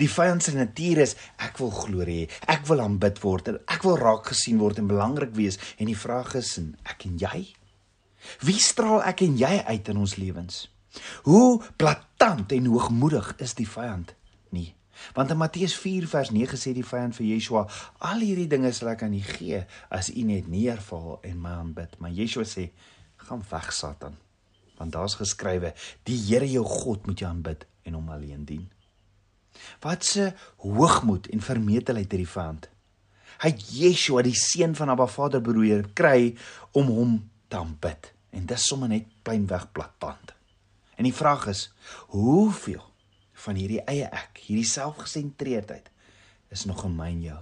Die 0.00 0.10
vyand 0.10 0.42
se 0.42 0.52
natuur 0.56 0.98
is 1.04 1.14
ek 1.38 1.60
wil 1.62 1.70
glorie 1.74 2.24
hê, 2.24 2.26
ek 2.50 2.66
wil 2.68 2.82
aanbid 2.82 3.20
word 3.22 3.52
en 3.52 3.60
ek 3.70 3.86
wil 3.86 3.96
raak 4.00 4.26
gesien 4.32 4.58
word 4.60 4.80
en 4.82 4.90
belangrik 4.90 5.32
wees 5.36 5.60
en 5.78 5.90
die 5.90 5.98
vraag 5.98 6.34
is 6.40 6.56
en 6.60 6.72
ek 6.90 7.06
en 7.06 7.16
jy? 7.22 7.44
Wie 8.44 8.58
straal 8.60 9.04
ek 9.06 9.22
en 9.24 9.38
jy 9.40 9.52
uit 9.70 9.92
in 9.92 10.02
ons 10.02 10.16
lewens? 10.20 10.66
Hoe 11.22 11.62
blaatant 11.76 12.52
en 12.52 12.66
hoogmoedig 12.66 13.34
is 13.38 13.54
die 13.54 13.68
vyand 13.68 14.14
nie? 14.50 14.74
Want 15.14 15.30
in 15.30 15.36
Matteus 15.40 15.74
4 15.80 16.08
vers 16.08 16.30
9 16.30 16.58
sê 16.58 16.72
die 16.76 16.86
vyand 16.86 17.16
vir 17.16 17.26
Yeshua: 17.26 17.66
"Al 17.98 18.20
hierdie 18.20 18.48
dinge 18.48 18.72
sal 18.72 18.92
ek 18.92 19.02
aan 19.02 19.14
u 19.14 19.22
gee 19.22 19.64
as 19.88 20.10
u 20.10 20.22
net 20.22 20.48
neerval 20.48 21.18
en 21.22 21.40
my 21.40 21.50
aanbid." 21.50 21.98
Maar 21.98 22.10
Yeshua 22.10 22.44
sê: 22.44 22.70
"Gaan 23.16 23.44
weg, 23.50 23.72
Satan." 23.72 24.16
Want 24.76 24.92
daar's 24.92 25.14
geskrywe: 25.14 25.74
"Die 26.02 26.18
Here 26.18 26.50
jou 26.50 26.64
God 26.64 27.06
moet 27.06 27.20
jy 27.20 27.26
aanbid 27.26 27.66
en 27.82 27.94
hom 27.94 28.08
alleen 28.08 28.44
dien." 28.44 28.70
Wat 29.80 30.16
'n 30.16 30.34
hoogmoed 30.56 31.26
en 31.26 31.40
vermetelheid 31.40 32.10
het 32.10 32.20
die 32.20 32.28
vyand. 32.28 32.68
Hy 33.40 33.54
Yeshua, 33.72 34.22
die 34.22 34.34
seun 34.34 34.74
van 34.74 34.88
Abba 34.88 35.06
Vader, 35.06 35.40
beroer 35.40 35.88
kry 35.94 36.36
om 36.72 36.86
hom 36.86 37.30
te 37.48 37.56
aanbid. 37.56 38.12
En 38.30 38.46
dis 38.46 38.66
sommer 38.66 38.88
net 38.88 39.06
plainweg 39.22 39.72
plaatant. 39.72 40.39
En 41.00 41.06
die 41.08 41.16
vraag 41.16 41.46
is, 41.48 41.70
hoeveel 42.12 42.82
van 43.40 43.56
hierdie 43.56 43.80
eie 43.88 44.04
ek, 44.12 44.42
hierdie 44.44 44.68
selfgesentreerdheid 44.68 45.86
is 46.52 46.66
nog 46.68 46.82
in 46.84 46.98
my 46.98 47.08
en 47.08 47.22
jou? 47.24 47.38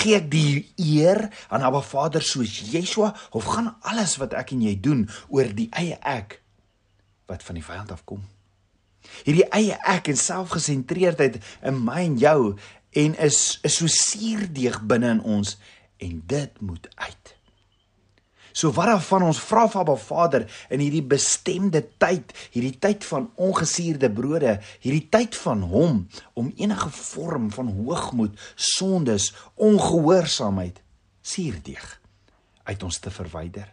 Gee 0.00 0.16
ek 0.16 0.30
die 0.32 0.72
eer 0.80 1.26
aan 1.52 1.64
Abba 1.68 1.82
Vader 1.84 2.24
soos 2.24 2.54
Yeshua 2.72 3.12
of 3.36 3.50
gaan 3.52 3.74
alles 3.84 4.16
wat 4.20 4.32
ek 4.38 4.54
en 4.56 4.64
jy 4.64 4.72
doen 4.80 5.04
oor 5.28 5.52
die 5.52 5.68
eie 5.76 5.98
ek 6.00 6.38
wat 7.28 7.44
van 7.44 7.60
die 7.60 7.66
vyand 7.66 7.92
afkom? 7.92 8.24
Hierdie 9.26 9.48
eie 9.52 9.76
ek 9.92 10.08
en 10.08 10.20
selfgesentreerdheid 10.20 11.42
in 11.68 11.84
my 11.84 12.00
en 12.06 12.16
jou 12.24 12.38
en 13.04 13.20
is 13.28 13.42
is 13.68 13.78
so 13.82 13.92
suurdeeg 13.92 14.80
binne 14.88 15.12
in 15.18 15.24
ons 15.36 15.58
en 16.00 16.18
dit 16.32 16.60
moet 16.64 16.88
uit. 16.96 17.36
So 18.52 18.72
wat 18.76 18.90
dan 18.90 19.02
van 19.08 19.26
ons 19.28 19.40
vra 19.40 19.66
vir 19.70 19.82
Abba 19.82 19.96
Vader 19.96 20.46
in 20.72 20.82
hierdie 20.84 21.04
bestemde 21.04 21.82
tyd, 22.00 22.32
hierdie 22.54 22.76
tyd 22.82 23.04
van 23.08 23.30
ongesuurde 23.36 24.10
brode, 24.12 24.58
hierdie 24.84 25.08
tyd 25.12 25.36
van 25.44 25.64
hom 25.72 26.06
om 26.38 26.52
enige 26.56 26.90
vorm 26.96 27.50
van 27.54 27.72
hoogmoed, 27.82 28.38
sondes, 28.54 29.32
ongehoorsaamheid, 29.56 30.82
suurdeeg 31.22 31.86
uit 32.68 32.82
ons 32.82 32.98
te 33.02 33.10
verwyder. 33.10 33.70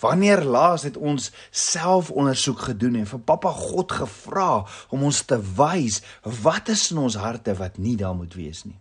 Wanneer 0.00 0.44
laas 0.44 0.84
het 0.84 0.96
ons 0.96 1.30
self 1.50 2.10
ondersoek 2.10 2.66
gedoen 2.70 3.00
en 3.00 3.08
vir 3.08 3.22
Papa 3.24 3.52
God 3.56 3.92
gevra 4.02 4.50
om 4.92 5.06
ons 5.08 5.22
te 5.24 5.38
wys 5.40 6.02
wat 6.44 6.68
is 6.72 6.90
in 6.92 7.00
ons 7.06 7.16
harte 7.20 7.54
wat 7.56 7.80
nie 7.80 7.96
daar 8.00 8.16
moet 8.16 8.36
wees 8.36 8.64
nie? 8.68 8.76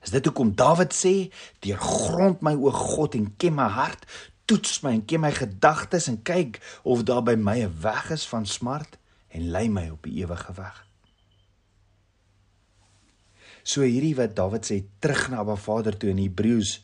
Is 0.00 0.10
dit 0.10 0.24
hoekom 0.24 0.54
Dawid 0.56 0.94
sê: 0.96 1.30
"Deurgrond 1.60 2.40
my 2.40 2.54
o 2.54 2.70
God 2.70 3.14
en 3.14 3.36
ken 3.36 3.54
my 3.54 3.68
hart, 3.68 4.06
toets 4.44 4.80
my 4.82 4.96
en 4.98 5.04
ken 5.04 5.20
my 5.20 5.32
gedagtes 5.32 6.08
en 6.08 6.22
kyk 6.22 6.60
of 6.82 7.04
daar 7.04 7.22
by 7.22 7.36
my 7.36 7.60
'n 7.62 7.80
weg 7.80 8.10
is 8.10 8.26
van 8.26 8.46
smart 8.46 8.98
en 9.28 9.50
lei 9.50 9.68
my 9.68 9.88
op 9.90 10.02
die 10.02 10.22
ewige 10.24 10.52
weg." 10.52 10.86
So 13.62 13.82
hierdie 13.82 14.16
wat 14.16 14.36
Dawid 14.36 14.64
sê 14.64 14.84
terug 14.98 15.28
na 15.28 15.38
Abba 15.44 15.56
Vader 15.56 15.96
toe 15.96 16.10
in 16.10 16.18
Hebreëus 16.18 16.80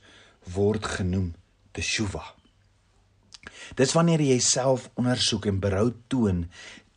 word 0.53 0.85
genoem 0.85 1.35
teshuva. 1.73 2.23
Dis 3.75 3.93
wanneer 3.97 4.21
jy 4.21 4.39
self 4.39 4.91
ondersoek 4.95 5.47
en 5.47 5.61
berou 5.61 5.91
toon 6.09 6.45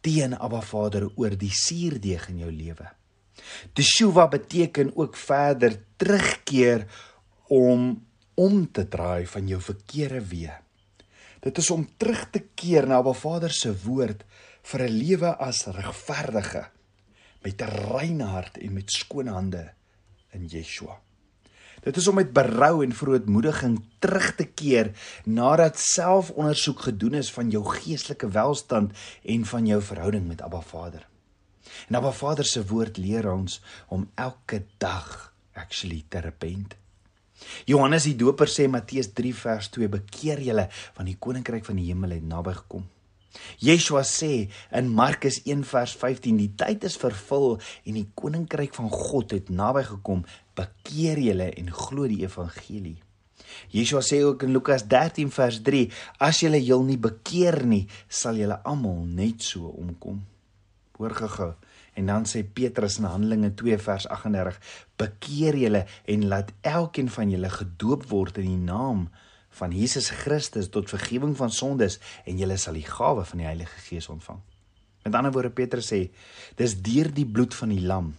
teen 0.02 0.36
Abba 0.38 0.62
Vader 0.62 1.10
oor 1.16 1.36
die 1.38 1.54
suurdeeg 1.54 2.30
in 2.30 2.44
jou 2.44 2.52
lewe. 2.52 2.99
Teshuva 3.74 4.28
beteken 4.28 4.92
ook 4.96 5.16
verder 5.16 5.80
terugkeer 5.98 6.86
om 7.48 8.08
om 8.40 8.72
te 8.72 8.88
draai 8.88 9.28
van 9.28 9.48
jou 9.52 9.60
verkeerde 9.62 10.22
weë. 10.32 10.54
Dit 11.44 11.58
is 11.60 11.70
om 11.72 11.88
terug 11.98 12.30
te 12.32 12.40
keer 12.56 12.88
na 12.88 13.02
Abba 13.02 13.12
Vader 13.12 13.52
se 13.52 13.74
woord 13.84 14.24
vir 14.64 14.82
'n 14.86 14.96
lewe 15.02 15.32
as 15.36 15.66
regverdige 15.66 16.70
met 17.44 17.62
'n 17.62 17.76
rein 17.92 18.22
hart 18.22 18.58
en 18.58 18.74
met 18.74 18.92
skoon 18.92 19.28
hande 19.28 19.74
in 20.32 20.46
Yeshua. 20.48 21.00
Dit 21.84 21.98
is 21.98 22.08
om 22.08 22.16
met 22.16 22.34
berou 22.34 22.84
en 22.84 22.92
verootmoediging 22.92 23.80
terug 24.00 24.36
te 24.36 24.46
keer 24.46 24.92
nadat 25.26 25.80
selfondersoek 25.80 26.80
gedoen 26.80 27.14
is 27.14 27.32
van 27.32 27.50
jou 27.50 27.64
geestelike 27.66 28.30
welstand 28.30 28.92
en 29.24 29.46
van 29.46 29.66
jou 29.66 29.82
verhouding 29.82 30.28
met 30.28 30.42
Abba 30.42 30.62
Vader. 30.62 31.09
En 31.88 31.96
Abba 31.96 32.12
Vader 32.12 32.46
se 32.46 32.66
woord 32.68 32.98
leer 32.98 33.30
ons 33.32 33.62
om 33.88 34.10
elke 34.16 34.64
dag 34.78 35.34
actually 35.54 36.04
te 36.10 36.22
repent. 36.24 36.76
Johannes 37.66 38.06
die 38.08 38.18
Doper 38.20 38.50
sê 38.52 38.68
Matteus 38.68 39.14
3 39.16 39.34
vers 39.34 39.70
2 39.76 39.90
bekeer 39.96 40.42
julle 40.44 40.68
want 40.98 41.08
die 41.08 41.20
koninkryk 41.20 41.68
van 41.68 41.80
die 41.80 41.90
hemel 41.92 42.18
het 42.18 42.26
naby 42.28 42.56
gekom. 42.58 42.88
Yeshua 43.62 44.02
sê 44.08 44.50
in 44.76 44.90
Markus 44.90 45.40
1 45.46 45.64
vers 45.70 45.94
15 46.02 46.40
die 46.40 46.50
tyd 46.60 46.86
is 46.88 46.98
vervul 47.00 47.60
en 47.86 48.00
die 48.00 48.08
koninkryk 48.18 48.74
van 48.78 48.90
God 48.92 49.36
het 49.38 49.52
naby 49.54 49.86
gekom. 49.92 50.26
Bekeer 50.58 51.22
julle 51.22 51.52
en 51.62 51.70
glo 51.76 52.10
die 52.10 52.24
evangelie. 52.26 52.98
Yeshua 53.74 54.02
sê 54.06 54.22
ook 54.26 54.44
in 54.46 54.54
Lukas 54.54 54.86
13 54.90 55.32
vers 55.34 55.62
3 55.66 55.86
as 56.26 56.42
julle 56.44 56.60
jul 56.62 56.84
nie 56.88 57.00
bekeer 57.02 57.62
nie 57.66 57.86
sal 58.08 58.38
julle 58.40 58.60
almal 58.68 59.04
net 59.06 59.46
so 59.46 59.72
omkom. 59.72 60.22
Hoor 61.00 61.16
gou-gou. 61.16 61.54
En 62.00 62.08
dan 62.08 62.28
sê 62.30 62.46
Petrus 62.48 62.98
in 63.02 63.10
Handelinge 63.10 63.52
2 63.60 63.78
vers 63.84 64.08
38: 64.08 64.60
"Bekeer 64.96 65.58
julle 65.60 65.84
en 66.06 66.28
laat 66.32 66.54
elkeen 66.62 67.10
van 67.12 67.34
julle 67.34 67.50
gedoop 67.50 68.08
word 68.12 68.40
in 68.40 68.48
die 68.48 68.64
naam 68.72 69.10
van 69.60 69.76
Jesus 69.76 70.10
Christus 70.10 70.70
tot 70.70 70.90
vergifnis 70.90 71.38
van 71.38 71.52
sondes 71.52 72.00
en 72.26 72.40
julle 72.40 72.58
sal 72.58 72.80
die 72.80 72.88
gawe 72.88 73.26
van 73.26 73.44
die 73.44 73.50
Heilige 73.50 73.84
Gees 73.90 74.08
ontvang." 74.10 74.40
Met 75.04 75.16
ander 75.16 75.32
woorde 75.32 75.52
Petrus 75.52 75.92
sê, 75.92 76.08
dis 76.56 76.80
deur 76.82 77.12
die 77.14 77.28
bloed 77.28 77.56
van 77.56 77.70
die 77.76 77.84
lam 77.84 78.14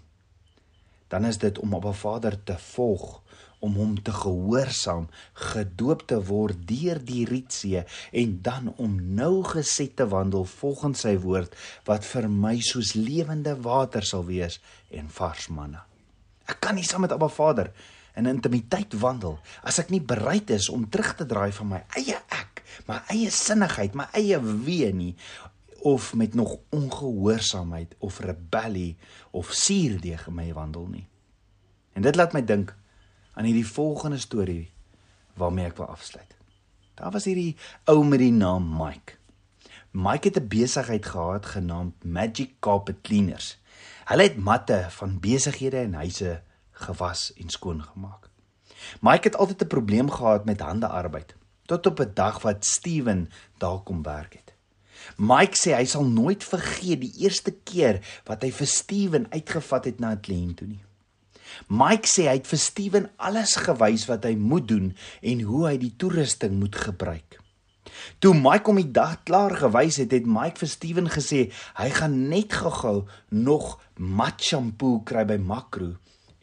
dan 1.11 1.25
is 1.25 1.39
dit 1.43 1.59
om 1.59 1.75
op 1.75 1.85
'n 1.85 1.93
Vader 1.93 2.43
te 2.43 2.59
volg, 2.59 3.23
om 3.61 3.77
hom 3.77 3.95
te 4.03 4.13
gehoorsaam, 4.15 5.07
gedoop 5.53 6.07
te 6.09 6.19
word 6.25 6.65
deur 6.69 7.01
die 7.05 7.25
Rietsee 7.29 7.85
en 8.17 8.39
dan 8.45 8.73
om 8.77 8.97
nou 9.17 9.43
geset 9.45 9.97
te 10.01 10.09
wandel 10.09 10.47
volgens 10.49 11.05
sy 11.07 11.15
woord 11.21 11.57
wat 11.89 12.07
vir 12.09 12.29
my 12.33 12.57
soos 12.65 12.95
lewende 12.97 13.55
water 13.61 14.07
sal 14.07 14.25
wees 14.29 14.59
en 14.91 15.13
vars 15.13 15.49
manna. 15.53 15.85
Ek 16.49 16.59
kan 16.65 16.75
nie 16.75 16.87
saam 16.87 17.05
met 17.05 17.13
Abba 17.15 17.29
Vader 17.31 17.71
in 18.19 18.27
intimiteit 18.27 18.97
wandel 19.01 19.39
as 19.67 19.79
ek 19.83 19.93
nie 19.93 20.03
bereid 20.03 20.51
is 20.51 20.69
om 20.73 20.89
terug 20.91 21.15
te 21.19 21.29
draai 21.29 21.53
van 21.55 21.75
my 21.77 21.85
eie 22.01 22.17
ek, 22.17 22.65
my 22.89 22.99
eie 23.13 23.31
sinnigheid, 23.35 23.95
my 23.95 24.09
eie 24.17 24.41
wee 24.41 24.91
nie 24.97 25.15
of 25.87 26.15
met 26.15 26.35
nog 26.35 26.59
ongehoorsaamheid 26.77 27.95
of 28.05 28.19
rebellie 28.21 28.97
of 29.31 29.53
suurdeeg 29.53 30.27
in 30.29 30.37
my 30.37 30.51
wandel 30.53 30.87
nie. 30.91 31.07
En 31.97 32.05
dit 32.05 32.17
laat 32.17 32.35
my 32.37 32.43
dink 32.45 32.75
aan 33.41 33.49
hierdie 33.49 33.67
volgende 33.67 34.19
storie 34.21 34.69
waarmee 35.41 35.71
ek 35.71 35.79
wil 35.81 35.89
afsluit. 35.89 36.35
Daar 37.01 37.15
was 37.15 37.25
hierdie 37.25 37.57
ou 37.89 38.03
met 38.05 38.21
die 38.21 38.35
naam 38.37 38.67
Mike. 38.77 39.17
Mike 39.97 40.29
het 40.29 40.37
'n 40.37 40.49
besigheid 40.49 41.07
gehad 41.07 41.47
genaamd 41.47 42.05
Magic 42.05 42.61
Carpet 42.61 43.01
Cleaners. 43.01 43.57
Hulle 44.05 44.23
het 44.23 44.37
matte 44.37 44.87
van 44.89 45.21
besighede 45.21 45.77
en 45.77 45.95
huise 45.95 46.43
gewas 46.71 47.33
en 47.33 47.49
skoon 47.49 47.83
gemaak. 47.83 48.29
Mike 49.01 49.29
het 49.29 49.37
altyd 49.37 49.63
'n 49.63 49.67
probleem 49.67 50.11
gehad 50.11 50.45
met 50.45 50.61
handearbeid 50.61 51.35
tot 51.67 51.87
op 51.87 52.01
'n 52.01 52.11
dag 52.15 52.43
wat 52.43 52.65
Steven 52.65 53.31
daar 53.59 53.81
kom 53.81 54.03
werk 54.03 54.33
het. 54.33 54.55
Mike 55.17 55.57
sê 55.57 55.75
hy 55.75 55.85
sal 55.85 56.05
nooit 56.05 56.45
vergeet 56.45 57.01
die 57.01 57.15
eerste 57.17 57.53
keer 57.53 58.21
wat 58.25 58.43
hy 58.43 58.53
vir 58.53 58.67
Steven 58.67 59.33
uitgevat 59.33 59.85
het 59.85 59.99
na 59.99 60.11
'n 60.13 60.21
kliënt 60.21 60.57
toe 60.57 60.67
nie. 60.67 60.85
Mike 61.69 62.09
sê 62.11 62.27
hy 62.29 62.39
het 62.39 62.49
vir 62.51 62.63
Steven 62.63 63.11
alles 63.17 63.57
gewys 63.65 64.07
wat 64.11 64.27
hy 64.29 64.35
moet 64.39 64.69
doen 64.69 64.93
en 65.23 65.45
hoe 65.49 65.67
hy 65.69 65.77
die 65.81 65.95
toerusting 65.97 66.59
moet 66.61 66.77
gebruik. 66.77 67.39
Toe 68.21 68.33
Mike 68.37 68.69
hom 68.71 68.79
die 68.81 68.93
dag 68.95 69.21
klaar 69.29 69.55
gewys 69.59 69.99
het, 70.01 70.13
het 70.15 70.29
Mike 70.29 70.61
vir 70.63 70.71
Steven 70.71 71.11
gesê 71.13 71.49
hy 71.79 71.89
gaan 71.97 72.17
net 72.31 72.55
gou-gou 72.61 73.05
nog 73.35 73.77
mat 73.97 74.41
shampoo 74.45 75.03
kry 75.07 75.27
by 75.29 75.39
Makro 75.41 75.95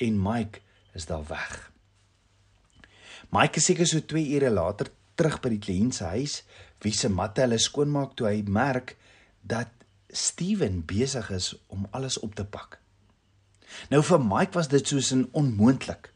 en 0.04 0.22
Mike 0.22 0.62
is 0.98 1.08
daar 1.10 1.26
weg. 1.30 1.72
Mike 3.34 3.60
is 3.60 3.68
seker 3.70 3.90
so 3.90 4.02
2 4.02 4.38
ure 4.38 4.52
later 4.54 4.92
terug 5.18 5.40
by 5.44 5.52
die 5.56 5.62
kliënt 5.62 5.98
se 5.98 6.12
huis 6.14 6.42
wie 6.86 6.94
se 6.94 7.10
matte 7.10 7.44
hulle 7.44 7.60
skoonmaak 7.62 8.14
toe 8.18 8.30
hy 8.30 8.42
merk 8.46 8.96
dat 9.42 9.74
Steven 10.08 10.84
besig 10.88 11.30
is 11.36 11.52
om 11.74 11.88
alles 11.92 12.20
op 12.24 12.36
te 12.36 12.46
pak. 12.48 12.80
Nou 13.90 14.02
vir 14.04 14.22
Mike 14.22 14.58
was 14.58 14.68
dit 14.68 14.88
soos 14.88 15.12
'n 15.14 15.30
onmoontlik. 15.32 16.14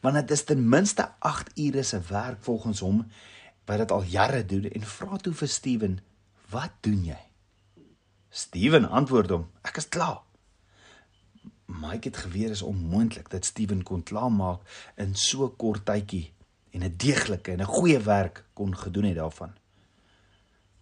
Want 0.00 0.14
dit 0.14 0.30
is 0.30 0.44
ten 0.44 0.68
minste 0.68 1.10
8 1.18 1.50
ure 1.58 1.82
se 1.82 2.00
werk 2.00 2.42
volgens 2.42 2.80
hom 2.80 3.06
wat 3.64 3.78
dit 3.78 3.90
al 3.90 4.02
jare 4.02 4.46
doen 4.46 4.64
en 4.64 4.82
vra 4.82 5.16
toe 5.16 5.32
vir 5.32 5.48
Steven, 5.48 6.00
"Wat 6.50 6.70
doen 6.80 7.04
jy?" 7.04 7.22
Steven 8.30 8.88
antwoord 8.88 9.30
hom, 9.30 9.50
"Ek 9.62 9.76
is 9.76 9.88
klaar." 9.88 10.20
Mike 11.66 12.08
het 12.08 12.16
geweet 12.16 12.50
is 12.50 12.62
onmoontlik 12.62 13.30
dat 13.30 13.44
Steven 13.44 13.82
kon 13.82 14.02
klaarmaak 14.02 14.60
in 14.96 15.14
so 15.14 15.48
kort 15.48 15.84
tydjie 15.84 16.32
en 16.70 16.82
'n 16.84 16.94
deeglike 16.96 17.52
en 17.52 17.60
'n 17.60 17.64
goeie 17.64 18.00
werk 18.00 18.44
kon 18.52 18.76
gedoen 18.76 19.04
het 19.04 19.16
daarvan. 19.16 19.52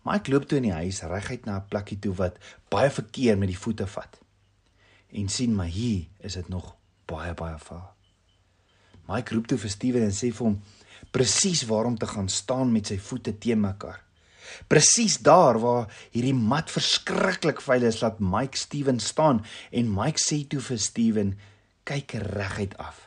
Mike 0.02 0.30
loop 0.30 0.44
toe 0.44 0.56
in 0.56 0.62
die 0.62 0.72
huis 0.72 1.02
reguit 1.02 1.44
na 1.44 1.56
'n 1.56 1.68
plekkie 1.68 1.98
toe 1.98 2.14
wat 2.14 2.38
baie 2.68 2.90
verkeer 2.90 3.38
met 3.38 3.48
die 3.48 3.58
voete 3.58 3.86
vat 3.86 4.19
en 5.12 5.28
sien 5.28 5.54
maar 5.54 5.70
hier 5.72 6.06
is 6.18 6.36
dit 6.38 6.48
nog 6.48 6.74
baie 7.10 7.34
baie 7.34 7.58
vaal. 7.58 7.88
Mike 9.10 9.34
roep 9.34 9.48
toe 9.50 9.58
vir 9.58 9.72
Steven 9.72 10.06
en 10.06 10.14
sê 10.14 10.30
vir 10.30 10.46
hom 10.46 10.60
presies 11.10 11.64
waar 11.66 11.88
om 11.88 11.96
te 11.98 12.06
gaan 12.06 12.28
staan 12.30 12.70
met 12.72 12.90
sy 12.92 12.98
voete 13.02 13.34
teen 13.42 13.60
mekaar. 13.62 13.98
Presies 14.70 15.18
daar 15.22 15.58
waar 15.62 15.88
hierdie 16.14 16.34
mat 16.34 16.70
verskriklik 16.70 17.62
vuil 17.62 17.86
is, 17.88 18.00
laat 18.02 18.20
Mike 18.22 18.58
Steven 18.58 19.00
staan 19.02 19.42
en 19.70 19.94
Mike 19.94 20.22
sê 20.22 20.42
toe 20.50 20.60
vir 20.62 20.78
Steven, 20.82 21.32
kyk 21.88 22.14
reguit 22.30 22.76
af. 22.78 23.06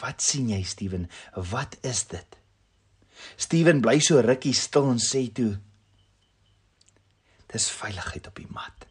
Wat 0.00 0.22
sien 0.24 0.50
jy 0.52 0.62
Steven? 0.64 1.08
Wat 1.34 1.76
is 1.86 2.04
dit? 2.10 2.38
Steven 3.36 3.82
bly 3.84 3.98
so 4.02 4.22
rukkie 4.24 4.54
stil 4.56 4.92
en 4.94 5.02
sê 5.02 5.26
toe, 5.34 5.58
dis 7.50 7.66
veiligheid 7.80 8.28
op 8.30 8.38
die 8.38 8.48
mat. 8.54 8.86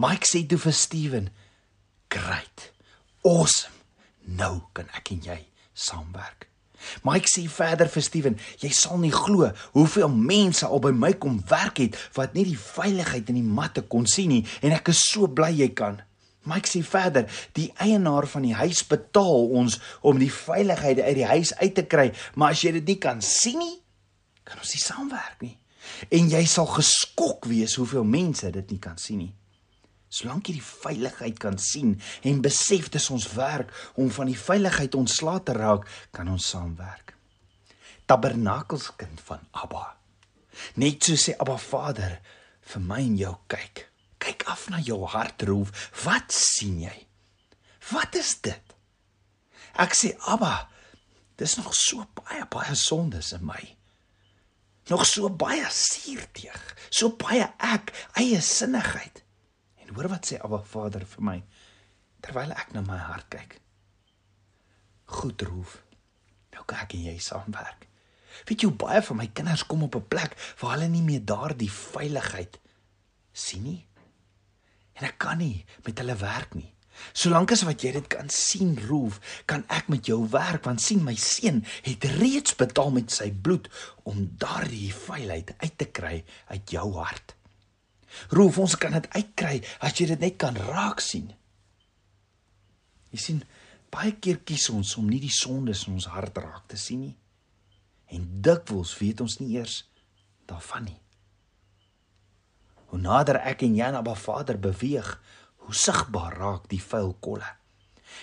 Mike 0.00 0.28
sê 0.28 0.44
toe 0.46 0.60
vir 0.60 0.76
Steven, 0.76 1.30
Great. 2.12 2.72
Awesome. 3.24 3.72
Nou 4.28 4.58
kan 4.76 4.90
ek 4.92 5.14
en 5.14 5.22
jy 5.24 5.38
saamwerk. 5.72 6.44
Mike 7.06 7.30
sê 7.30 7.46
verder 7.48 7.88
vir 7.88 8.04
Steven, 8.04 8.36
jy 8.60 8.68
sal 8.74 8.98
nie 9.00 9.12
glo 9.14 9.48
hoeveel 9.72 10.12
mense 10.12 10.66
al 10.66 10.82
by 10.82 10.90
my 10.92 11.12
kom 11.22 11.38
werk 11.48 11.80
het 11.80 11.96
wat 12.18 12.34
nie 12.36 12.44
die 12.50 12.58
veiligheid 12.58 13.30
in 13.32 13.38
die 13.38 13.46
matte 13.46 13.84
kon 13.86 14.04
sien 14.10 14.32
nie 14.34 14.42
en 14.60 14.74
ek 14.76 14.90
is 14.92 15.00
so 15.08 15.30
bly 15.30 15.52
jy 15.56 15.70
kan. 15.78 16.02
Mike 16.44 16.68
sê 16.68 16.82
verder, 16.84 17.28
die 17.56 17.70
eienaar 17.80 18.26
van 18.28 18.44
die 18.44 18.56
huis 18.58 18.82
betaal 18.90 19.52
ons 19.62 19.78
om 20.04 20.18
die 20.20 20.32
veiligheid 20.34 21.00
uit 21.00 21.16
die 21.22 21.28
huis 21.30 21.54
uit 21.62 21.76
te 21.78 21.86
kry, 21.86 22.08
maar 22.34 22.52
as 22.52 22.64
jy 22.66 22.74
dit 22.80 22.92
nie 22.92 23.00
kan 23.00 23.22
sien 23.24 23.62
nie, 23.62 23.76
kan 24.44 24.58
ons 24.58 24.74
nie 24.74 24.82
saamwerk 24.82 25.46
nie. 25.46 25.54
En 26.10 26.28
jy 26.34 26.42
sal 26.50 26.66
geskok 26.76 27.46
wees 27.48 27.78
hoeveel 27.78 28.04
mense 28.04 28.50
dit 28.52 28.74
nie 28.74 28.82
kan 28.82 28.98
sien 28.98 29.22
nie. 29.22 29.32
Solank 30.12 30.50
jy 30.50 30.58
die 30.58 30.66
veiligheid 30.66 31.38
kan 31.40 31.56
sien 31.56 31.94
en 32.28 32.42
besef 32.44 32.90
dis 32.92 33.08
ons 33.14 33.30
werk 33.32 33.70
om 33.96 34.10
van 34.12 34.28
die 34.28 34.36
veiligheid 34.36 34.92
ontslae 34.98 35.40
te 35.46 35.54
raak, 35.56 35.86
kan 36.12 36.28
ons 36.28 36.50
saamwerk. 36.52 37.14
Tabernakelskind 38.10 39.22
van 39.24 39.46
Abba. 39.56 39.86
Net 40.76 41.08
so 41.08 41.16
sê 41.16 41.32
Abba 41.40 41.56
Vader 41.56 42.18
vir 42.74 42.84
my 42.84 43.00
en 43.06 43.16
jou 43.22 43.32
kyk. 43.54 43.86
Kyk 44.20 44.44
af 44.52 44.66
na 44.70 44.82
jou 44.84 45.00
hart 45.08 45.46
roep. 45.48 45.72
Wat 46.04 46.28
sien 46.36 46.82
jy? 46.84 46.94
Wat 47.88 48.12
is 48.20 48.36
dit? 48.44 48.76
Ek 49.80 49.96
sê 49.96 50.12
Abba, 50.28 50.68
dis 51.40 51.56
nog 51.56 51.72
so 51.72 52.04
baie 52.20 52.44
baie 52.52 52.76
sondes 52.76 53.32
in 53.32 53.48
my. 53.48 53.62
Nog 54.92 55.06
so 55.08 55.32
baie 55.32 55.64
suurteeg, 55.72 56.62
so 56.92 57.14
baie 57.16 57.48
ek 57.64 57.94
eie 58.20 58.44
sinnigheid 58.44 59.21
hoor 59.94 60.08
wat 60.12 60.28
sê 60.28 60.40
Abba 60.40 60.62
Vader 60.72 61.06
vir 61.14 61.24
my 61.28 61.38
terwyl 62.22 62.52
ek 62.54 62.74
na 62.74 62.82
my 62.86 62.98
hart 63.02 63.28
kyk. 63.34 63.56
Goed 65.12 65.42
roef. 65.42 65.80
Nou 66.54 66.64
kan 66.66 66.84
ek 66.84 66.94
en 66.96 67.08
jy 67.08 67.16
saamwerk. 67.18 67.88
Weet 68.48 68.64
jy 68.64 68.70
baie 68.72 69.02
van 69.04 69.18
my 69.18 69.28
kinders 69.36 69.66
kom 69.68 69.82
op 69.82 69.96
'n 69.96 70.08
plek 70.08 70.36
waar 70.60 70.76
hulle 70.76 70.88
nie 70.88 71.02
meer 71.02 71.24
daardie 71.24 71.70
veiligheid 71.70 72.60
sien 73.32 73.62
nie. 73.62 73.86
En 74.94 75.04
ek 75.04 75.18
kan 75.18 75.38
nie 75.38 75.64
met 75.84 75.98
hulle 75.98 76.16
werk 76.16 76.54
nie. 76.54 76.72
Solank 77.12 77.52
as 77.52 77.62
wat 77.62 77.82
jy 77.82 77.92
dit 77.92 78.06
kan 78.06 78.28
sien 78.28 78.76
roef, 78.88 79.18
kan 79.46 79.64
ek 79.68 79.88
met 79.88 80.06
jou 80.06 80.28
werk 80.28 80.64
want 80.64 80.80
sien 80.80 81.04
my 81.04 81.14
seun 81.14 81.64
het 81.82 82.04
reeds 82.04 82.54
betaal 82.54 82.90
met 82.90 83.10
sy 83.10 83.30
bloed 83.32 83.68
om 84.02 84.28
daardie 84.38 84.92
veiligheid 84.94 85.54
uit 85.58 85.78
te 85.78 85.84
kry 85.84 86.24
uit 86.46 86.70
jou 86.70 86.92
hart. 86.94 87.34
Roof 88.30 88.58
ons 88.62 88.76
kan 88.80 88.94
dit 88.96 89.08
uitkry 89.14 89.60
as 89.80 89.96
jy 89.98 90.08
dit 90.12 90.20
net 90.20 90.38
kan 90.40 90.56
raak 90.56 91.02
sien. 91.04 91.30
Jy 93.12 93.20
sien 93.20 93.42
baie 93.92 94.14
keer 94.16 94.40
kies 94.46 94.68
ons 94.72 94.94
om 95.00 95.08
nie 95.10 95.20
die 95.20 95.32
sondes 95.32 95.86
in 95.86 95.98
ons 95.98 96.08
hart 96.12 96.38
raak 96.40 96.68
te 96.72 96.80
sien 96.80 97.02
nie. 97.06 97.16
En 98.12 98.24
dikwels 98.44 98.94
weet 99.00 99.20
ons 99.24 99.38
nie 99.40 99.56
eers 99.56 99.82
daarvan 100.48 100.88
nie. 100.88 100.98
Hoe 102.92 103.00
nader 103.00 103.38
ek 103.40 103.64
en 103.64 103.76
Jan 103.76 103.96
Abba 103.96 104.14
Vader 104.18 104.58
beweeg, 104.60 105.08
hoe 105.64 105.74
sigbaar 105.76 106.36
raak 106.36 106.68
die 106.68 106.80
vuil 106.82 107.14
kolle. 107.24 107.48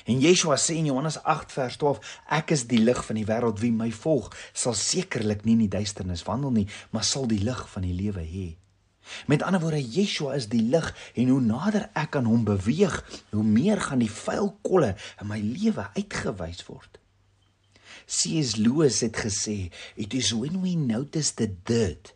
En 0.06 0.20
Yeshua 0.22 0.58
sê 0.62 0.76
in 0.78 0.90
Johannes 0.92 1.18
8 1.24 1.54
vers 1.56 1.78
12: 1.82 2.00
Ek 2.38 2.54
is 2.54 2.68
die 2.70 2.82
lig 2.82 3.00
van 3.06 3.18
die 3.18 3.26
wêreld, 3.26 3.62
wie 3.64 3.74
my 3.74 3.90
volg, 3.92 4.30
sal 4.54 4.78
sekerlik 4.78 5.46
nie 5.46 5.56
in 5.58 5.66
die 5.66 5.74
duisternis 5.74 6.26
wandel 6.28 6.54
nie, 6.54 6.68
maar 6.94 7.08
sal 7.08 7.26
die 7.30 7.42
lig 7.42 7.64
van 7.74 7.88
die 7.88 7.96
lewe 7.98 8.26
hê. 8.26 8.48
Met 9.28 9.44
ander 9.44 9.62
woorde, 9.62 9.82
Yeshua 9.82 10.36
is 10.38 10.48
die 10.52 10.62
lig 10.62 10.90
en 11.14 11.30
hoe 11.34 11.42
nader 11.42 11.90
ek 11.98 12.16
aan 12.20 12.30
hom 12.30 12.44
beweeg, 12.48 12.96
hoe 13.32 13.44
meer 13.44 13.82
gaan 13.82 14.04
die 14.04 14.12
vuil 14.12 14.52
kolle 14.66 14.96
in 15.22 15.30
my 15.30 15.40
lewe 15.44 15.90
uitgewys 15.96 16.66
word. 16.68 17.00
C.S. 18.10 18.56
Lewis 18.56 19.02
het 19.06 19.18
gesê, 19.18 19.72
"It 19.96 20.14
is 20.14 20.32
when 20.34 20.62
we 20.62 20.76
notice 20.76 21.34
the 21.34 21.50
dirt 21.64 22.14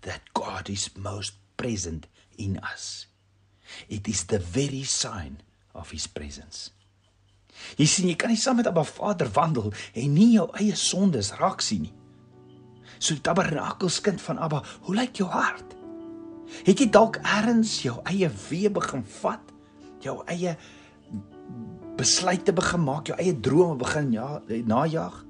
that 0.00 0.20
God 0.32 0.68
is 0.68 0.90
most 0.94 1.34
present 1.56 2.06
in 2.36 2.60
us. 2.74 3.08
It 3.88 4.08
is 4.08 4.24
the 4.24 4.40
very 4.40 4.82
sign 4.82 5.40
of 5.72 5.90
his 5.90 6.06
presence." 6.06 6.70
Jy 7.76 7.86
sien, 7.88 8.08
jy 8.08 8.16
kan 8.20 8.30
nie 8.32 8.40
saam 8.40 8.60
met 8.60 8.68
Abba 8.68 8.84
Vader 8.84 9.30
wandel 9.32 9.72
en 9.94 10.12
nie 10.12 10.34
jou 10.34 10.46
eie 10.60 10.76
sondes 10.76 11.32
raak 11.40 11.64
sien 11.64 11.86
nie. 11.88 11.94
So 12.98 13.14
tabernakelskind 13.20 14.22
van 14.22 14.38
Abba, 14.38 14.62
hoe 14.86 14.94
lyk 14.94 15.20
jou 15.20 15.28
hart? 15.30 15.74
Het 16.66 16.80
jy 16.80 16.88
dalk 16.94 17.18
eers 17.22 17.82
jou 17.82 17.98
eie 18.06 18.30
wee 18.48 18.70
begin 18.70 19.04
vat? 19.20 19.52
Jou 20.04 20.20
eie 20.30 20.56
besluite 21.96 22.52
begin 22.52 22.84
maak, 22.84 23.08
jou 23.10 23.16
eie 23.18 23.34
drome 23.40 23.76
begin 23.80 24.12
ja, 24.12 24.40
najag 24.46 25.24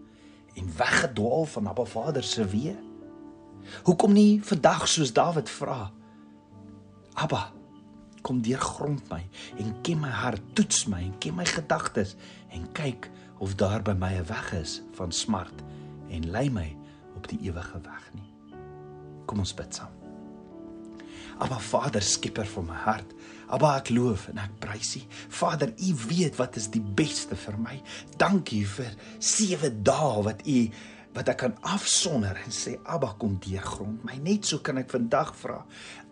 en 0.56 0.72
weggedwaal 0.76 1.44
van 1.44 1.68
Abba 1.72 1.84
Vader 1.84 2.24
se 2.24 2.44
weë? 2.44 2.76
Hoekom 3.86 4.12
nie 4.14 4.40
vandag 4.44 4.86
soos 4.88 5.12
Dawid 5.12 5.50
vra? 5.50 5.90
Abba, 7.16 7.48
kom 8.26 8.42
deurgrond 8.42 9.06
my 9.10 9.22
en 9.58 9.74
ken 9.86 10.00
my 10.02 10.10
hart, 10.10 10.42
toets 10.54 10.86
my 10.90 11.00
en 11.04 11.14
ken 11.22 11.36
my 11.38 11.46
gedagtes 11.48 12.16
en 12.54 12.66
kyk 12.76 13.10
of 13.38 13.54
daar 13.60 13.82
by 13.82 13.94
my 13.94 14.12
'n 14.18 14.26
weg 14.26 14.52
is 14.52 14.82
van 14.96 15.12
smart 15.12 15.62
en 16.10 16.30
lei 16.30 16.48
my 16.50 16.76
die 17.32 17.40
ewige 17.48 17.80
weg 17.84 18.10
nie. 18.14 18.28
Kom 19.26 19.42
ons 19.42 19.54
bid 19.56 19.74
saam. 19.74 19.92
Aba 21.42 21.58
Vader, 21.60 22.04
skieper 22.04 22.48
van 22.48 22.68
my 22.70 22.76
hart. 22.86 23.12
Aba 23.52 23.74
ek 23.78 23.90
loof 23.92 24.30
en 24.32 24.40
ek 24.40 24.54
prys 24.62 24.94
U. 24.96 25.02
Vader, 25.36 25.74
U 25.76 25.94
weet 26.08 26.38
wat 26.40 26.56
is 26.56 26.70
die 26.72 26.80
beste 26.80 27.36
vir 27.36 27.58
my. 27.60 27.76
Dankie 28.18 28.64
vir 28.66 28.94
7 29.20 29.82
dae 29.84 30.22
wat 30.24 30.46
U 30.48 30.60
wat 31.16 31.30
ek 31.32 31.38
kan 31.40 31.54
afsonder 31.64 32.36
en 32.42 32.52
sê 32.52 32.74
Abba 32.84 33.14
kom 33.20 33.38
deurgrond 33.40 34.04
my. 34.04 34.18
Net 34.20 34.48
so 34.48 34.60
kan 34.64 34.80
ek 34.80 34.92
vandag 34.92 35.32
vra. 35.40 35.62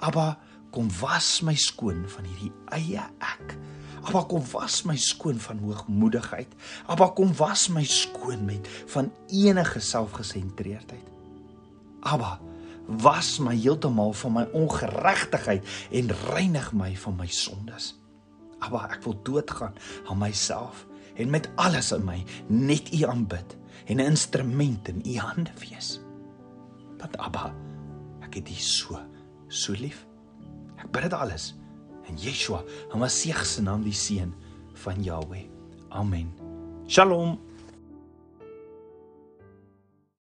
Abba, 0.01 0.31
kom 0.73 0.89
was 1.01 1.43
my 1.45 1.55
skoon 1.61 2.07
van 2.11 2.29
hierdie 2.29 2.53
eie 2.73 3.05
ek. 3.21 3.57
Abba 4.05 4.25
kom 4.29 4.43
was 4.53 4.83
my 4.85 4.97
skoon 5.01 5.39
van 5.41 5.59
hoogmoedigheid. 5.65 6.53
Abba 6.87 7.09
kom 7.17 7.33
was 7.39 7.69
my 7.73 7.85
skoon 7.89 8.45
met 8.45 8.69
van 8.93 9.13
enige 9.33 9.81
selfgesentreerdheid. 9.81 11.09
Abba 12.05 12.39
was 13.01 13.39
my 13.41 13.57
heeltemal 13.57 14.13
van 14.13 14.33
my 14.33 14.45
ongeregtigheid 14.53 15.65
en 15.91 16.13
reinig 16.35 16.73
my 16.77 16.93
van 16.97 17.17
my 17.17 17.29
sondes. 17.33 17.95
Abba, 18.61 18.85
ek 18.93 19.01
wil 19.09 19.17
doodgaan 19.25 19.73
aan 20.05 20.21
myself 20.21 20.85
en 21.17 21.31
met 21.33 21.49
alles 21.57 21.93
in 21.97 22.05
my 22.05 22.21
net 22.49 22.93
U 22.93 23.05
aanbid 23.09 23.57
en 23.87 23.97
'n 23.97 24.11
instrument 24.13 24.89
in 24.89 25.01
U 25.05 25.17
hande 25.19 25.53
wees. 25.65 26.01
Want 27.01 27.17
Abba, 27.17 27.55
ek 28.21 28.35
het 28.35 28.49
U 28.49 28.55
so 28.61 29.01
so 29.49 29.73
lief. 29.73 30.07
Ek 30.77 30.91
bid 30.91 31.03
dit 31.03 31.13
alles 31.13 31.55
in 32.09 32.17
Yeshua, 32.17 32.65
Hom 32.93 33.07
se 33.09 33.63
naam, 33.63 33.83
die 33.83 33.93
seun 33.93 34.35
van 34.75 35.03
Jahweh. 35.03 35.47
Amen. 35.91 36.33
Shalom. 36.87 37.39